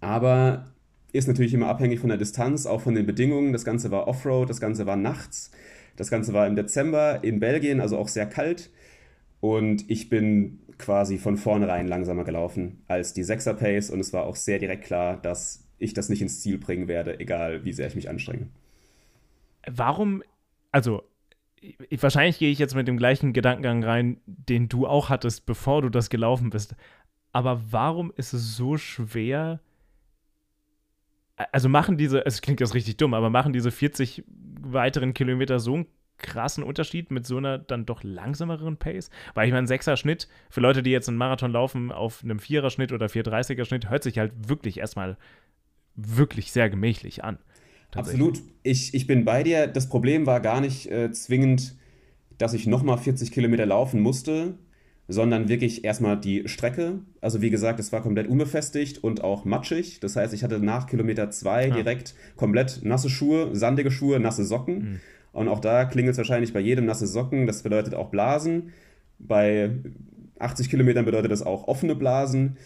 [0.00, 0.72] aber
[1.12, 3.52] ist natürlich immer abhängig von der Distanz, auch von den Bedingungen.
[3.52, 5.52] Das Ganze war Offroad, das Ganze war nachts.
[5.96, 8.70] Das Ganze war im Dezember in Belgien, also auch sehr kalt.
[9.40, 13.90] Und ich bin quasi von vornherein langsamer gelaufen als die 6er Pace.
[13.90, 17.18] Und es war auch sehr direkt klar, dass ich das nicht ins Ziel bringen werde,
[17.20, 18.48] egal wie sehr ich mich anstrenge.
[19.66, 20.22] Warum,
[20.70, 21.02] also
[21.60, 25.82] ich, wahrscheinlich gehe ich jetzt mit dem gleichen Gedankengang rein, den du auch hattest, bevor
[25.82, 26.74] du das gelaufen bist.
[27.32, 29.60] Aber warum ist es so schwer?
[31.36, 34.24] Also machen diese, es klingt jetzt richtig dumm, aber machen diese 40
[34.60, 35.86] weiteren Kilometer so einen
[36.18, 39.10] krassen Unterschied mit so einer dann doch langsameren Pace?
[39.34, 42.92] Weil ich meine, ein Sechser-Schnitt für Leute, die jetzt einen Marathon laufen, auf einem Vierer-Schnitt
[42.92, 45.16] oder 430er-Schnitt, hört sich halt wirklich erstmal
[45.94, 47.38] wirklich sehr gemächlich an.
[47.94, 48.40] Absolut.
[48.62, 49.66] Ich, ich bin bei dir.
[49.66, 51.76] Das Problem war gar nicht äh, zwingend,
[52.38, 54.54] dass ich nochmal 40 Kilometer laufen musste,
[55.08, 57.00] sondern wirklich erstmal die Strecke.
[57.20, 60.00] Also wie gesagt, es war komplett unbefestigt und auch matschig.
[60.00, 61.74] Das heißt, ich hatte nach Kilometer zwei ja.
[61.74, 64.74] direkt komplett nasse Schuhe, sandige Schuhe, nasse Socken.
[64.74, 65.00] Mhm.
[65.32, 67.46] Und auch da klingelt es wahrscheinlich bei jedem nasse Socken.
[67.46, 68.72] Das bedeutet auch Blasen.
[69.18, 69.70] Bei
[70.38, 72.56] 80 Kilometern bedeutet das auch offene Blasen.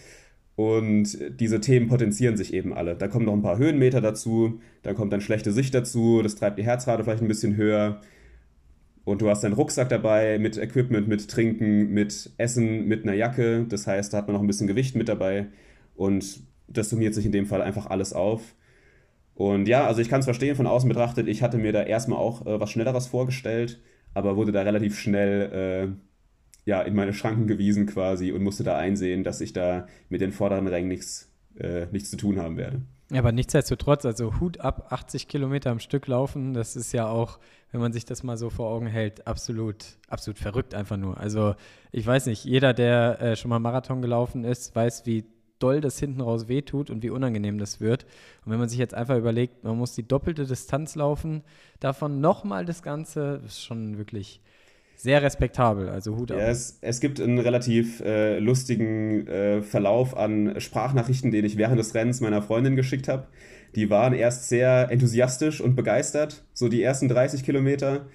[0.57, 2.97] Und diese Themen potenzieren sich eben alle.
[2.97, 6.59] Da kommen noch ein paar Höhenmeter dazu, da kommt dann schlechte Sicht dazu, das treibt
[6.59, 8.01] die Herzrate vielleicht ein bisschen höher.
[9.07, 13.65] Und du hast deinen Rucksack dabei mit Equipment, mit Trinken, mit Essen, mit einer Jacke.
[13.69, 15.47] Das heißt, da hat man noch ein bisschen Gewicht mit dabei.
[15.95, 18.57] Und das summiert sich in dem Fall einfach alles auf.
[19.37, 22.19] Und ja, also ich kann es verstehen, von außen betrachtet, ich hatte mir da erstmal
[22.19, 23.81] auch äh, was Schnelleres vorgestellt,
[24.13, 25.53] aber wurde da relativ schnell
[26.67, 30.21] äh, ja, in meine Schranken gewiesen quasi und musste da einsehen, dass ich da mit
[30.21, 32.83] den vorderen Rängen nichts, äh, nichts zu tun haben werde.
[33.11, 37.39] Ja, aber nichtsdestotrotz, also Hut ab, 80 Kilometer am Stück laufen, das ist ja auch,
[37.71, 41.19] wenn man sich das mal so vor Augen hält, absolut, absolut verrückt einfach nur.
[41.19, 41.55] Also
[41.93, 45.25] ich weiß nicht, jeder, der äh, schon mal Marathon gelaufen ist, weiß, wie
[45.61, 48.05] doll das hinten raus wehtut und wie unangenehm das wird.
[48.45, 51.43] Und wenn man sich jetzt einfach überlegt, man muss die doppelte Distanz laufen,
[51.81, 54.41] davon nochmal das Ganze, ist schon wirklich
[54.97, 56.39] sehr respektabel, also Hut ab.
[56.39, 61.79] Ja, es, es gibt einen relativ äh, lustigen äh, Verlauf an Sprachnachrichten, den ich während
[61.79, 63.27] des Rennens meiner Freundin geschickt habe.
[63.75, 68.07] Die waren erst sehr enthusiastisch und begeistert, so die ersten 30 Kilometer.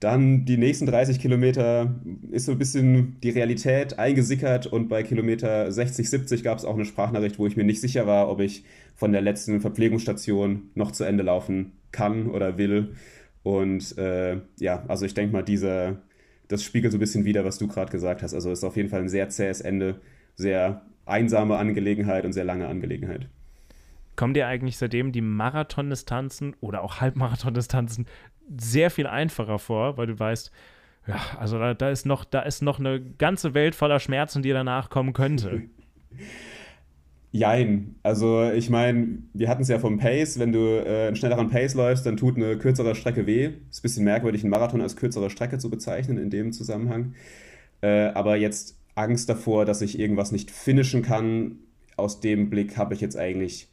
[0.00, 1.96] Dann die nächsten 30 Kilometer
[2.30, 6.74] ist so ein bisschen die Realität eingesickert und bei Kilometer 60, 70 gab es auch
[6.74, 8.64] eine Sprachnachricht, wo ich mir nicht sicher war, ob ich
[8.94, 12.94] von der letzten Verpflegungsstation noch zu Ende laufen kann oder will.
[13.42, 15.96] Und äh, ja, also ich denke mal, dieser,
[16.48, 18.34] das spiegelt so ein bisschen wider, was du gerade gesagt hast.
[18.34, 20.00] Also ist auf jeden Fall ein sehr zähes Ende,
[20.34, 23.28] sehr einsame Angelegenheit und sehr lange Angelegenheit.
[24.16, 28.06] kommen dir eigentlich seitdem die Marathondistanzen oder auch Halbmarathondistanzen
[28.58, 30.50] sehr viel einfacher vor, weil du weißt,
[31.06, 34.50] ja, also da, da, ist noch, da ist noch eine ganze Welt voller Schmerzen, die
[34.50, 35.62] danach kommen könnte.
[37.30, 37.96] Jein.
[38.02, 40.38] Also ich meine, wir hatten es ja vom Pace.
[40.38, 43.50] Wenn du äh, einen schnelleren Pace läufst, dann tut eine kürzere Strecke weh.
[43.70, 47.14] Ist ein bisschen merkwürdig, einen Marathon als kürzere Strecke zu bezeichnen in dem Zusammenhang.
[47.82, 51.58] Äh, aber jetzt Angst davor, dass ich irgendwas nicht finishen kann,
[51.96, 53.68] aus dem Blick habe ich jetzt eigentlich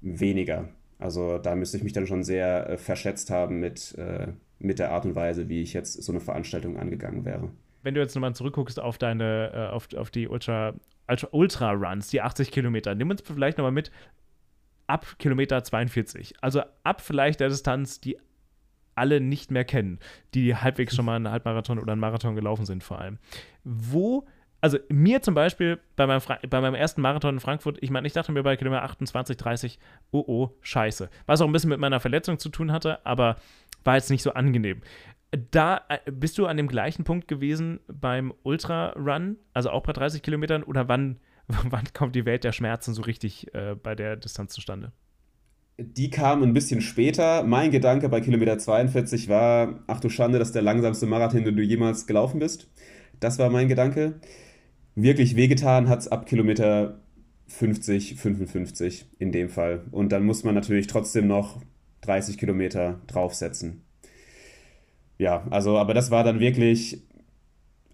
[0.00, 0.68] weniger.
[0.98, 4.28] Also da müsste ich mich dann schon sehr äh, verschätzt haben mit, äh,
[4.58, 7.50] mit der Art und Weise, wie ich jetzt so eine Veranstaltung angegangen wäre.
[7.82, 10.74] Wenn du jetzt nochmal zurückguckst auf deine, äh, auf, auf die Ultra,
[11.08, 13.90] Ultra, Ultra Runs, die 80 Kilometer, nimm uns vielleicht nochmal mit
[14.86, 16.34] ab Kilometer 42.
[16.40, 18.18] Also ab vielleicht der Distanz, die
[18.94, 19.98] alle nicht mehr kennen,
[20.34, 23.18] die halbwegs schon mal einen Halbmarathon oder einen Marathon gelaufen sind vor allem.
[23.64, 24.26] Wo
[24.60, 28.14] also mir zum Beispiel bei meinem, bei meinem ersten Marathon in Frankfurt, ich meine, ich
[28.14, 29.78] dachte mir bei Kilometer 28, 30,
[30.10, 31.10] oh oh, scheiße.
[31.26, 33.36] Was auch ein bisschen mit meiner Verletzung zu tun hatte, aber
[33.84, 34.80] war jetzt nicht so angenehm.
[35.36, 40.22] Da äh, bist du an dem gleichen Punkt gewesen beim Ultra-Run, also auch bei 30
[40.22, 44.52] Kilometern, oder wann, wann kommt die Welt der Schmerzen so richtig äh, bei der Distanz
[44.52, 44.92] zustande?
[45.78, 47.42] Die kam ein bisschen später.
[47.42, 51.54] Mein Gedanke bei Kilometer 42 war, ach du Schande, das ist der langsamste Marathon, den
[51.54, 52.70] du jemals gelaufen bist.
[53.20, 54.20] Das war mein Gedanke
[54.96, 57.00] wirklich wehgetan hat es ab Kilometer
[57.46, 59.84] 50, 55 in dem Fall.
[59.92, 61.62] Und dann muss man natürlich trotzdem noch
[62.00, 63.82] 30 Kilometer draufsetzen.
[65.18, 67.02] Ja, also, aber das war dann wirklich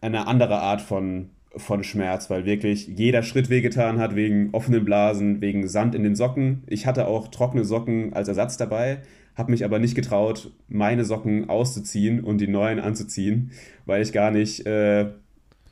[0.00, 5.40] eine andere Art von, von Schmerz, weil wirklich jeder Schritt wehgetan hat, wegen offenen Blasen,
[5.40, 6.64] wegen Sand in den Socken.
[6.66, 9.02] Ich hatte auch trockene Socken als Ersatz dabei,
[9.36, 13.52] habe mich aber nicht getraut, meine Socken auszuziehen und die neuen anzuziehen,
[13.86, 15.10] weil ich gar nicht äh,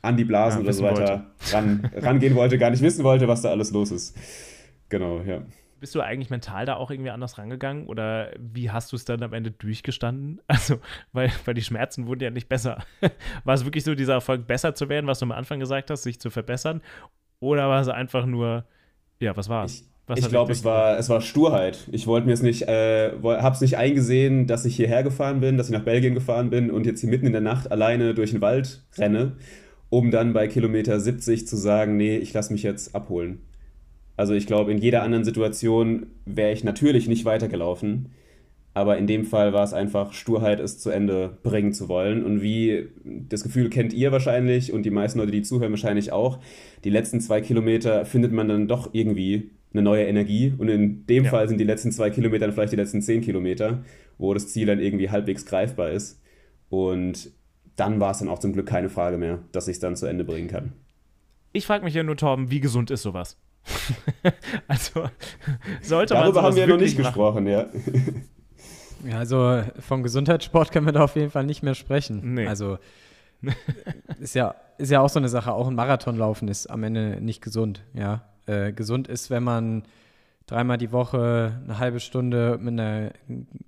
[0.01, 3.41] an die Blasen ja, oder so weiter ran, rangehen wollte, gar nicht wissen wollte, was
[3.41, 4.15] da alles los ist.
[4.89, 5.41] Genau, ja.
[5.81, 9.21] Bist du eigentlich mental da auch irgendwie anders rangegangen oder wie hast du es dann
[9.23, 10.39] am Ende durchgestanden?
[10.47, 10.79] Also,
[11.11, 12.83] weil, weil die Schmerzen wurden ja nicht besser.
[13.43, 16.03] War es wirklich so dieser Erfolg, besser zu werden, was du am Anfang gesagt hast,
[16.03, 16.81] sich zu verbessern?
[17.39, 18.65] Oder war es einfach nur,
[19.19, 19.89] ja, was war es?
[20.15, 21.87] Ich, ich glaube, es war, es war Sturheit.
[21.91, 25.57] Ich wollte mir es nicht, äh, habe es nicht eingesehen, dass ich hierher gefahren bin,
[25.57, 28.31] dass ich nach Belgien gefahren bin und jetzt hier mitten in der Nacht alleine durch
[28.31, 29.37] den Wald renne
[29.91, 33.41] um dann bei Kilometer 70 zu sagen, nee, ich lasse mich jetzt abholen.
[34.17, 38.11] Also ich glaube, in jeder anderen Situation wäre ich natürlich nicht weitergelaufen.
[38.73, 42.23] Aber in dem Fall war es einfach Sturheit, es zu Ende bringen zu wollen.
[42.23, 46.39] Und wie das Gefühl kennt ihr wahrscheinlich und die meisten Leute, die zuhören, wahrscheinlich auch.
[46.85, 50.53] Die letzten zwei Kilometer findet man dann doch irgendwie eine neue Energie.
[50.57, 51.29] Und in dem ja.
[51.29, 53.83] Fall sind die letzten zwei Kilometer vielleicht die letzten zehn Kilometer,
[54.17, 56.21] wo das Ziel dann irgendwie halbwegs greifbar ist.
[56.69, 57.31] Und
[57.75, 60.05] dann war es dann auch zum Glück keine Frage mehr, dass ich es dann zu
[60.05, 60.73] Ende bringen kann.
[61.51, 63.37] Ich frage mich ja nur, Torben, wie gesund ist sowas?
[64.67, 65.09] also,
[65.81, 67.05] sollte man Darüber haben wir noch nicht machen.
[67.05, 67.67] gesprochen, ja.
[69.05, 72.33] Ja, also vom Gesundheitssport können wir da auf jeden Fall nicht mehr sprechen.
[72.33, 72.47] Nee.
[72.47, 72.77] Also
[74.19, 77.41] ist ja, ist ja auch so eine Sache, auch ein Marathonlaufen ist am Ende nicht
[77.41, 78.23] gesund, ja.
[78.45, 79.83] Äh, gesund ist, wenn man
[80.47, 83.11] dreimal die Woche eine halbe Stunde mit einer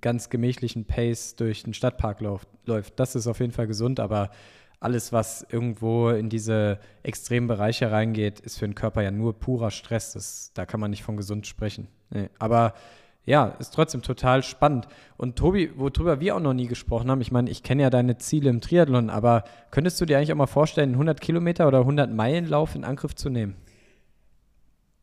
[0.00, 2.48] ganz gemächlichen Pace durch den Stadtpark läuft.
[2.96, 4.30] Das ist auf jeden Fall gesund, aber
[4.84, 9.70] alles, was irgendwo in diese extremen Bereiche reingeht, ist für den Körper ja nur purer
[9.70, 10.12] Stress.
[10.12, 11.88] Das, da kann man nicht von gesund sprechen.
[12.10, 12.28] Nee.
[12.38, 12.74] Aber
[13.26, 14.86] ja, ist trotzdem total spannend.
[15.16, 18.18] Und Tobi, worüber wir auch noch nie gesprochen haben, ich meine, ich kenne ja deine
[18.18, 22.12] Ziele im Triathlon, aber könntest du dir eigentlich auch mal vorstellen, 100 Kilometer oder 100
[22.12, 23.54] Meilen Lauf in Angriff zu nehmen?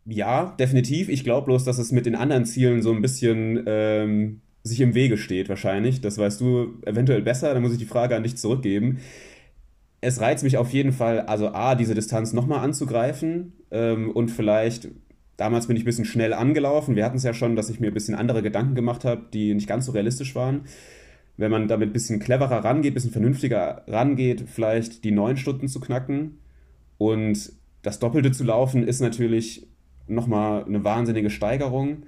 [0.05, 1.09] Ja, definitiv.
[1.09, 4.93] Ich glaube bloß, dass es mit den anderen Zielen so ein bisschen ähm, sich im
[4.93, 6.01] Wege steht, wahrscheinlich.
[6.01, 8.99] Das weißt du eventuell besser, da muss ich die Frage an dich zurückgeben.
[10.02, 14.89] Es reizt mich auf jeden Fall, also A, diese Distanz nochmal anzugreifen ähm, und vielleicht,
[15.38, 16.95] damals bin ich ein bisschen schnell angelaufen.
[16.95, 19.54] Wir hatten es ja schon, dass ich mir ein bisschen andere Gedanken gemacht habe, die
[19.54, 20.62] nicht ganz so realistisch waren.
[21.38, 25.68] Wenn man damit ein bisschen cleverer rangeht, ein bisschen vernünftiger rangeht, vielleicht die neun Stunden
[25.68, 26.39] zu knacken.
[26.97, 29.68] Und das Doppelte zu laufen ist natürlich
[30.08, 32.04] nochmal eine wahnsinnige Steigerung,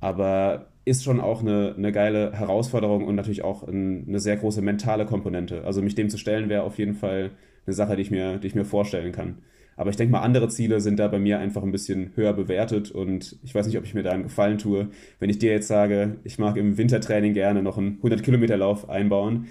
[0.00, 4.62] aber ist schon auch eine, eine geile Herausforderung und natürlich auch ein, eine sehr große
[4.62, 5.64] mentale Komponente.
[5.64, 7.30] Also mich dem zu stellen wäre auf jeden Fall
[7.66, 9.38] eine Sache, die ich mir, die ich mir vorstellen kann.
[9.76, 12.92] Aber ich denke mal, andere Ziele sind da bei mir einfach ein bisschen höher bewertet
[12.92, 14.88] und ich weiß nicht, ob ich mir da einen Gefallen tue.
[15.18, 19.46] Wenn ich dir jetzt sage, ich mag im Wintertraining gerne noch einen 100-Kilometer-Lauf einbauen,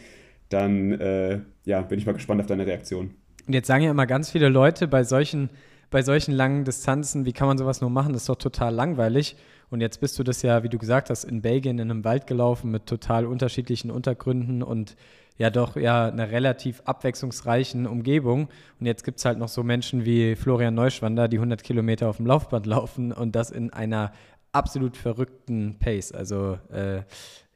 [0.48, 3.12] dann äh, ja, bin ich mal gespannt auf deine Reaktion.
[3.46, 5.50] Und jetzt sagen ja immer ganz viele Leute bei solchen
[5.94, 8.14] bei solchen langen Distanzen, wie kann man sowas nur machen?
[8.14, 9.36] Das ist doch total langweilig.
[9.74, 12.28] Und jetzt bist du das ja, wie du gesagt hast, in Belgien in einem Wald
[12.28, 14.96] gelaufen mit total unterschiedlichen Untergründen und
[15.40, 18.50] ja doch ja einer relativ abwechslungsreichen Umgebung.
[18.80, 22.18] Und jetzt gibt es halt noch so Menschen wie Florian Neuschwander, die 100 Kilometer auf
[22.18, 24.14] dem Laufband laufen und das in einer
[24.52, 26.12] absolut verrückten Pace.
[26.12, 27.02] Also äh,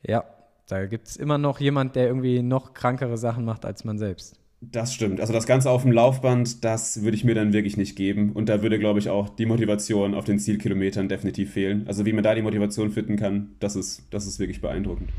[0.01, 0.23] ja,
[0.65, 4.39] da gibt es immer noch jemand, der irgendwie noch krankere Sachen macht als man selbst.
[4.59, 5.21] Das stimmt.
[5.21, 8.31] Also das Ganze auf dem Laufband, das würde ich mir dann wirklich nicht geben.
[8.31, 11.85] Und da würde, glaube ich, auch die Motivation auf den Zielkilometern definitiv fehlen.
[11.87, 15.11] Also wie man da die Motivation finden kann, das ist, das ist wirklich beeindruckend.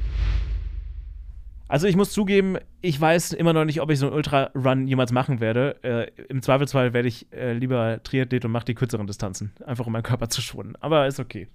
[1.69, 5.13] Also ich muss zugeben, ich weiß immer noch nicht, ob ich so einen Ultra-Run jemals
[5.13, 5.77] machen werde.
[5.85, 9.93] Äh, Im Zweifelsfall werde ich äh, lieber Triathlet und mache die kürzeren Distanzen, einfach um
[9.93, 10.75] meinen Körper zu schonen.
[10.81, 11.47] Aber ist okay.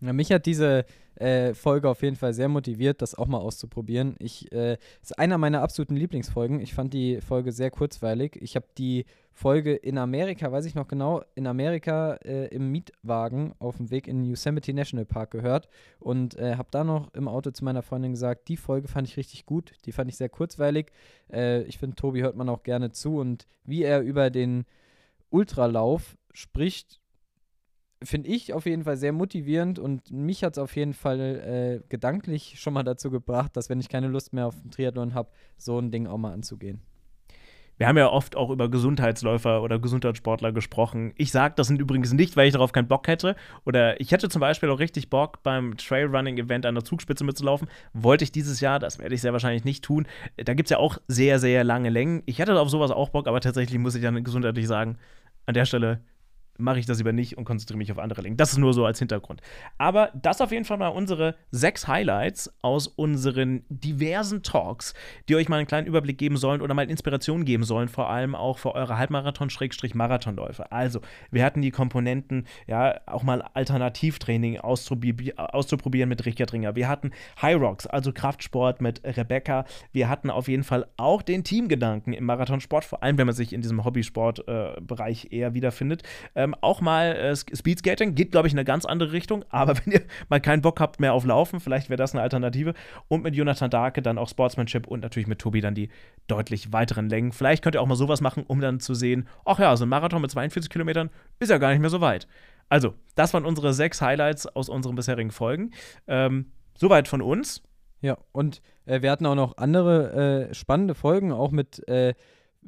[0.00, 0.84] Ja, mich hat diese
[1.14, 4.16] äh, Folge auf jeden Fall sehr motiviert, das auch mal auszuprobieren.
[4.18, 6.60] Ich äh, ist einer meiner absoluten Lieblingsfolgen.
[6.60, 8.36] Ich fand die Folge sehr kurzweilig.
[8.42, 13.54] Ich habe die Folge in Amerika, weiß ich noch genau, in Amerika äh, im Mietwagen
[13.58, 15.68] auf dem Weg in Yosemite National Park gehört
[15.98, 19.16] und äh, habe da noch im Auto zu meiner Freundin gesagt, die Folge fand ich
[19.16, 19.72] richtig gut.
[19.86, 20.92] Die fand ich sehr kurzweilig.
[21.32, 24.66] Äh, ich finde, Tobi hört man auch gerne zu und wie er über den
[25.30, 27.00] Ultralauf spricht,
[28.02, 31.88] finde ich auf jeden Fall sehr motivierend und mich hat es auf jeden Fall äh,
[31.88, 35.30] gedanklich schon mal dazu gebracht, dass wenn ich keine Lust mehr auf den Triathlon habe,
[35.56, 36.82] so ein Ding auch mal anzugehen.
[37.78, 41.12] Wir haben ja oft auch über Gesundheitsläufer oder Gesundheitssportler gesprochen.
[41.16, 43.36] Ich sage das sind übrigens nicht, weil ich darauf keinen Bock hätte.
[43.66, 47.68] Oder ich hätte zum Beispiel auch richtig Bock, beim Trailrunning-Event an der Zugspitze mitzulaufen.
[47.92, 50.06] Wollte ich dieses Jahr, das werde ich sehr wahrscheinlich nicht tun.
[50.36, 52.22] Da gibt es ja auch sehr, sehr lange Längen.
[52.24, 54.96] Ich hätte auf sowas auch Bock, aber tatsächlich muss ich dann gesundheitlich sagen,
[55.44, 56.00] an der Stelle
[56.58, 58.36] mache ich das lieber nicht und konzentriere mich auf andere Links.
[58.36, 59.40] Das ist nur so als Hintergrund.
[59.78, 64.94] Aber das auf jeden Fall mal unsere sechs Highlights aus unseren diversen Talks,
[65.28, 68.34] die euch mal einen kleinen Überblick geben sollen oder mal Inspiration geben sollen, vor allem
[68.34, 70.70] auch für eure Halbmarathon-Marathonläufe.
[70.72, 71.00] Also,
[71.30, 76.76] wir hatten die Komponenten, ja, auch mal Alternativtraining auszuprobieren, auszuprobieren mit Richard Ringer.
[76.76, 79.64] Wir hatten High Rocks, also Kraftsport mit Rebecca.
[79.92, 83.52] Wir hatten auf jeden Fall auch den Teamgedanken im Marathonsport, vor allem wenn man sich
[83.52, 86.02] in diesem Hobbysportbereich äh, eher wiederfindet.
[86.34, 89.44] Äh, ähm, auch mal äh, Speedskating, geht, glaube ich, in eine ganz andere Richtung.
[89.50, 92.74] Aber wenn ihr mal keinen Bock habt mehr auf Laufen, vielleicht wäre das eine Alternative.
[93.08, 95.90] Und mit Jonathan Darke dann auch Sportsmanship und natürlich mit Tobi dann die
[96.26, 97.32] deutlich weiteren Längen.
[97.32, 99.88] Vielleicht könnt ihr auch mal sowas machen, um dann zu sehen, ach ja, so ein
[99.88, 102.26] Marathon mit 42 Kilometern ist ja gar nicht mehr so weit.
[102.68, 105.70] Also, das waren unsere sechs Highlights aus unseren bisherigen Folgen.
[106.06, 107.62] Ähm, soweit von uns.
[108.00, 112.14] Ja, und äh, wir hatten auch noch andere äh, spannende Folgen, auch mit äh,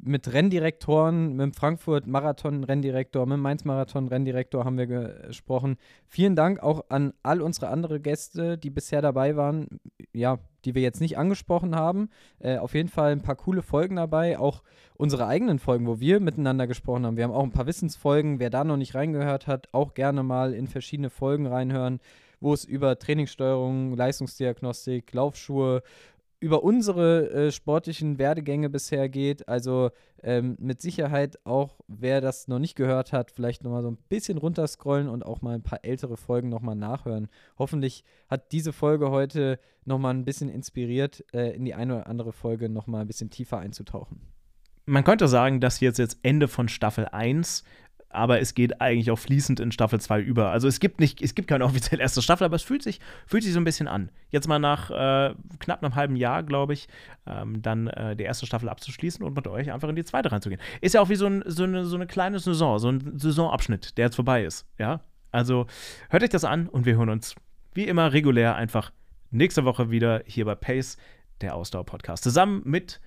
[0.01, 5.77] mit Renndirektoren, mit dem Frankfurt-Marathon-Renndirektor, mit dem Mainz-Marathon-Renndirektor haben wir gesprochen.
[6.07, 9.79] Vielen Dank auch an all unsere andere Gäste, die bisher dabei waren,
[10.13, 12.09] ja, die wir jetzt nicht angesprochen haben.
[12.39, 14.63] Äh, auf jeden Fall ein paar coole Folgen dabei, auch
[14.95, 17.17] unsere eigenen Folgen, wo wir miteinander gesprochen haben.
[17.17, 18.39] Wir haben auch ein paar Wissensfolgen.
[18.39, 21.99] Wer da noch nicht reingehört hat, auch gerne mal in verschiedene Folgen reinhören
[22.41, 25.83] wo es über Trainingssteuerung, Leistungsdiagnostik, Laufschuhe,
[26.39, 29.47] über unsere äh, sportlichen Werdegänge bisher geht.
[29.49, 29.91] Also
[30.23, 34.37] ähm, mit Sicherheit auch, wer das noch nicht gehört hat, vielleicht nochmal so ein bisschen
[34.37, 37.27] runterscrollen und auch mal ein paar ältere Folgen nochmal nachhören.
[37.57, 42.31] Hoffentlich hat diese Folge heute nochmal ein bisschen inspiriert, äh, in die eine oder andere
[42.31, 44.21] Folge nochmal ein bisschen tiefer einzutauchen.
[44.85, 47.63] Man könnte sagen, dass jetzt jetzt Ende von Staffel 1
[48.09, 50.49] aber es geht eigentlich auch fließend in Staffel 2 über.
[50.51, 53.43] Also es gibt nicht, es gibt keine offizielle erste Staffel, aber es fühlt sich, fühlt
[53.43, 54.09] sich so ein bisschen an.
[54.29, 56.87] Jetzt mal nach äh, knapp einem halben Jahr, glaube ich,
[57.27, 60.61] ähm, dann äh, die erste Staffel abzuschließen und mit euch einfach in die zweite reinzugehen.
[60.81, 63.97] Ist ja auch wie so, ein, so, eine, so eine kleine Saison, so ein Saisonabschnitt,
[63.97, 64.65] der jetzt vorbei ist.
[64.77, 65.01] Ja,
[65.31, 65.67] also
[66.09, 67.35] hört euch das an und wir hören uns
[67.73, 68.91] wie immer regulär einfach
[69.31, 70.97] nächste Woche wieder hier bei Pace,
[71.41, 72.23] der Ausdauer-Podcast.
[72.23, 72.99] Zusammen mit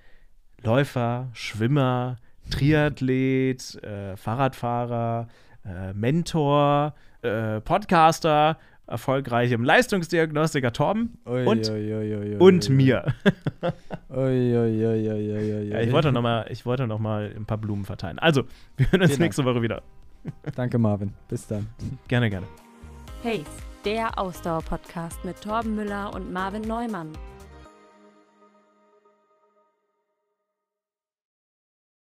[0.61, 2.17] Läufer, Schwimmer,
[2.49, 5.27] Triathlet, äh, Fahrradfahrer,
[5.65, 13.13] äh, Mentor, äh, Podcaster, erfolgreichem Leistungsdiagnostiker Torben ui, und, ui, ui, und mir.
[14.09, 14.27] ja,
[15.79, 18.19] ich wollte noch mal, ich wollte noch mal ein paar Blumen verteilen.
[18.19, 18.43] Also,
[18.77, 19.55] wir hören uns Vielen nächste Dank.
[19.55, 19.81] Woche wieder.
[20.55, 21.13] Danke, Marvin.
[21.29, 21.67] Bis dann.
[22.07, 22.47] Gerne, gerne.
[23.21, 23.45] Pace,
[23.85, 27.13] der Ausdauer-Podcast mit Torben Müller und Marvin Neumann.